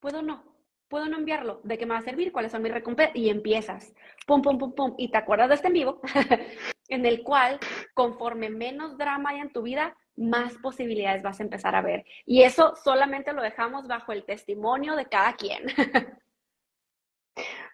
puedo 0.00 0.20
no, 0.20 0.56
puedo 0.88 1.06
no 1.06 1.16
enviarlo, 1.16 1.60
¿de 1.62 1.78
qué 1.78 1.86
me 1.86 1.94
va 1.94 2.00
a 2.00 2.02
servir? 2.02 2.32
¿Cuáles 2.32 2.50
son 2.50 2.60
mis 2.62 2.72
recompensas? 2.72 3.14
Y 3.14 3.30
empiezas, 3.30 3.94
pum, 4.26 4.42
pum, 4.42 4.58
pum, 4.58 4.74
pum, 4.74 4.94
y 4.98 5.12
te 5.12 5.18
acuerdas 5.18 5.48
de 5.50 5.54
este 5.54 5.68
en 5.68 5.74
vivo, 5.74 6.00
en 6.88 7.06
el 7.06 7.22
cual, 7.22 7.60
conforme 7.94 8.50
menos 8.50 8.98
drama 8.98 9.30
hay 9.30 9.38
en 9.38 9.52
tu 9.52 9.62
vida, 9.62 9.96
más 10.16 10.54
posibilidades 10.58 11.22
vas 11.22 11.38
a 11.38 11.44
empezar 11.44 11.76
a 11.76 11.82
ver. 11.82 12.04
Y 12.26 12.42
eso 12.42 12.74
solamente 12.74 13.32
lo 13.32 13.42
dejamos 13.42 13.86
bajo 13.86 14.10
el 14.10 14.24
testimonio 14.24 14.96
de 14.96 15.06
cada 15.06 15.34
quien. 15.36 15.66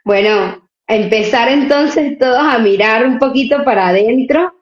bueno, 0.05 0.68
empezar 0.89 1.49
entonces 1.49 2.19
todos 2.19 2.39
a 2.39 2.59
mirar 2.59 3.07
un 3.07 3.19
poquito 3.19 3.63
para 3.65 3.89
adentro 3.89 4.55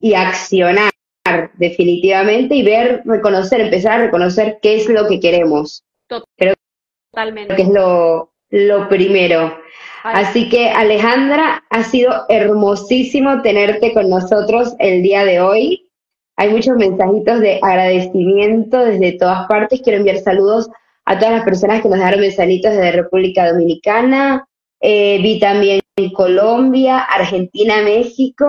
y 0.00 0.14
accionar 0.14 0.90
definitivamente 1.54 2.54
y 2.54 2.62
ver, 2.62 3.02
reconocer, 3.04 3.60
empezar 3.60 4.00
a 4.00 4.04
reconocer 4.04 4.58
qué 4.62 4.76
es 4.76 4.88
lo 4.88 5.06
que 5.08 5.20
queremos. 5.20 5.84
Totalmente. 6.08 7.56
que 7.56 7.62
es 7.62 7.68
lo, 7.68 8.32
lo 8.50 8.88
primero. 8.88 9.58
Así 10.02 10.48
que 10.48 10.68
Alejandra, 10.70 11.62
ha 11.70 11.82
sido 11.84 12.24
hermosísimo 12.28 13.42
tenerte 13.42 13.92
con 13.92 14.10
nosotros 14.10 14.74
el 14.78 15.02
día 15.02 15.24
de 15.24 15.40
hoy. 15.40 15.90
Hay 16.36 16.50
muchos 16.50 16.76
mensajitos 16.76 17.40
de 17.40 17.60
agradecimiento 17.62 18.84
desde 18.84 19.12
todas 19.12 19.46
partes. 19.46 19.80
Quiero 19.82 19.98
enviar 19.98 20.18
saludos 20.18 20.68
a 21.04 21.18
todas 21.18 21.34
las 21.34 21.44
personas 21.44 21.82
que 21.82 21.88
nos 21.88 21.98
dejaron 21.98 22.20
mensajitos 22.20 22.72
desde 22.72 22.92
República 22.92 23.52
Dominicana. 23.52 24.48
Eh, 24.84 25.20
vi 25.22 25.38
también 25.38 25.80
Colombia, 26.12 26.98
Argentina, 26.98 27.82
México. 27.82 28.46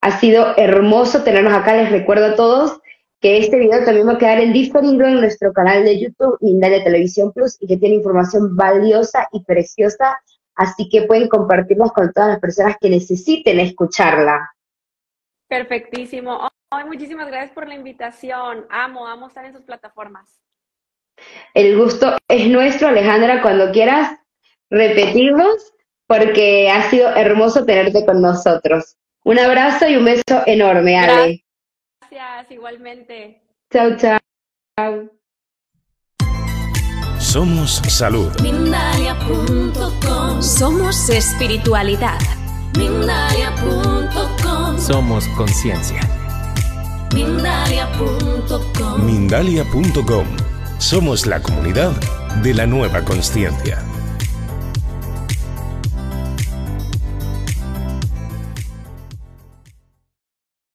Ha 0.00 0.18
sido 0.18 0.56
hermoso 0.56 1.22
tenernos 1.22 1.52
acá. 1.52 1.76
Les 1.76 1.92
recuerdo 1.92 2.26
a 2.26 2.34
todos 2.34 2.80
que 3.20 3.36
este 3.38 3.58
video 3.58 3.84
también 3.84 4.08
va 4.08 4.12
a 4.12 4.18
quedar 4.18 4.40
en 4.40 4.54
diferido 4.54 5.06
en 5.06 5.20
nuestro 5.20 5.52
canal 5.52 5.84
de 5.84 6.00
YouTube, 6.00 6.38
Mindalia 6.40 6.82
Televisión 6.82 7.32
Plus, 7.32 7.56
y 7.60 7.66
que 7.66 7.76
tiene 7.76 7.96
información 7.96 8.56
valiosa 8.56 9.28
y 9.32 9.44
preciosa, 9.44 10.18
así 10.54 10.88
que 10.88 11.02
pueden 11.02 11.28
compartirlos 11.28 11.92
con 11.92 12.12
todas 12.12 12.30
las 12.30 12.40
personas 12.40 12.76
que 12.80 12.88
necesiten 12.88 13.60
escucharla. 13.60 14.52
Perfectísimo. 15.48 16.48
muchísimas 16.86 17.26
gracias 17.26 17.52
por 17.52 17.68
la 17.68 17.74
invitación. 17.74 18.66
Amo, 18.70 19.06
amo 19.06 19.26
estar 19.26 19.44
en 19.44 19.52
sus 19.52 19.62
plataformas. 19.62 20.40
El 21.52 21.76
gusto 21.76 22.16
es 22.28 22.48
nuestro, 22.48 22.88
Alejandra, 22.88 23.42
cuando 23.42 23.72
quieras 23.72 24.18
repetirnos, 24.70 25.72
porque 26.06 26.70
ha 26.70 26.88
sido 26.90 27.14
hermoso 27.14 27.64
tenerte 27.64 28.04
con 28.04 28.22
nosotros. 28.22 28.96
Un 29.24 29.38
abrazo 29.38 29.88
y 29.88 29.96
un 29.96 30.04
beso 30.04 30.42
enorme, 30.46 30.98
Ale. 30.98 31.44
Gracias, 32.10 32.50
igualmente. 32.50 33.42
Chao, 33.70 33.96
chao. 33.96 34.18
Somos 37.18 37.82
salud. 37.88 38.30
Mindalia.com. 38.40 40.40
Somos 40.40 41.10
espiritualidad. 41.10 42.18
Mindalia.com. 42.78 44.78
Somos 44.78 45.26
conciencia. 45.36 46.00
Mindalia.com. 47.12 49.04
Mindalia.com. 49.04 50.26
Somos 50.78 51.26
la 51.26 51.42
comunidad 51.42 51.92
de 52.42 52.54
la 52.54 52.66
nueva 52.66 53.04
conciencia. 53.04 53.82